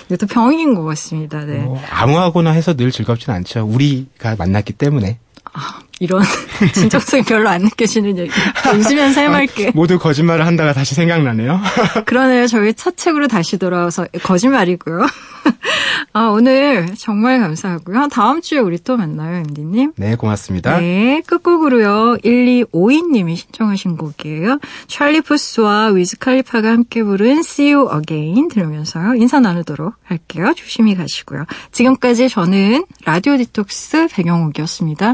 이것도 0.08 0.28
병인 0.28 0.76
것 0.76 0.84
같습니다. 0.84 1.44
네. 1.46 1.60
뭐 1.60 1.82
아무하고나 1.90 2.52
해서 2.52 2.74
늘 2.76 2.92
즐겁진 2.92 3.32
않죠. 3.32 3.66
우리가 3.66 4.36
만났기 4.38 4.74
때문에 4.74 5.20
이런 6.02 6.24
진정성이 6.74 7.22
별로 7.22 7.48
안 7.48 7.62
느껴지는 7.62 8.18
얘기. 8.18 8.32
웃으면서 8.76 9.22
해맑게. 9.22 9.72
모두 9.76 10.00
거짓말을 10.00 10.48
한다가 10.48 10.74
다시 10.74 10.96
생각나네요. 10.96 11.62
그러네요. 12.06 12.48
저희 12.48 12.74
첫 12.74 12.98
책으로 12.98 13.28
다시 13.28 13.58
돌아와서 13.60 14.08
거짓말이고요. 14.24 15.06
아, 16.14 16.24
오늘 16.26 16.88
정말 16.98 17.40
감사하고요. 17.40 18.08
다음 18.12 18.42
주에 18.42 18.58
우리 18.58 18.80
또 18.80 18.98
만나요, 18.98 19.38
MD님. 19.38 19.94
네, 19.96 20.16
고맙습니다. 20.16 20.80
네, 20.80 21.22
끝곡으로요. 21.28 22.18
1252님이 22.24 23.36
신청하신 23.36 23.98
곡이에요. 23.98 24.60
찰리 24.88 25.22
푸스와 25.22 25.90
위즈 25.90 26.18
칼리파가 26.18 26.70
함께 26.70 27.04
부른 27.04 27.40
See 27.40 27.74
You 27.74 27.90
Again 27.96 28.50
들으면서요. 28.50 29.14
인사 29.16 29.40
나누도록 29.40 29.94
할게요. 30.04 30.52
조심히 30.58 30.96
가시고요. 30.96 31.46
지금까지 31.72 32.28
저는 32.28 32.86
라디오 33.06 33.38
디톡스 33.38 34.08
배경옥이었습니다. 34.12 35.14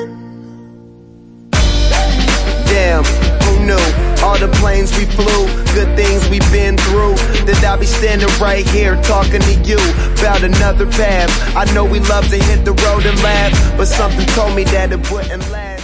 Damn, 2.81 3.03
who 3.43 3.63
knew? 3.63 4.25
All 4.25 4.39
the 4.39 4.49
planes 4.59 4.91
we 4.97 5.05
flew, 5.05 5.45
good 5.75 5.95
things 5.95 6.27
we've 6.29 6.51
been 6.51 6.77
through. 6.77 7.13
That 7.45 7.63
I'll 7.63 7.77
be 7.77 7.85
standing 7.85 8.27
right 8.41 8.67
here 8.69 8.99
talking 9.03 9.39
to 9.39 9.53
you 9.61 9.77
about 10.17 10.41
another 10.41 10.87
path. 10.87 11.29
I 11.55 11.71
know 11.75 11.85
we 11.85 11.99
love 11.99 12.27
to 12.29 12.37
hit 12.37 12.65
the 12.65 12.73
road 12.73 13.05
and 13.05 13.21
laugh, 13.21 13.53
but 13.77 13.85
something 13.85 14.25
told 14.33 14.55
me 14.55 14.63
that 14.63 14.91
it 14.91 15.11
wouldn't 15.11 15.47
last. 15.51 15.80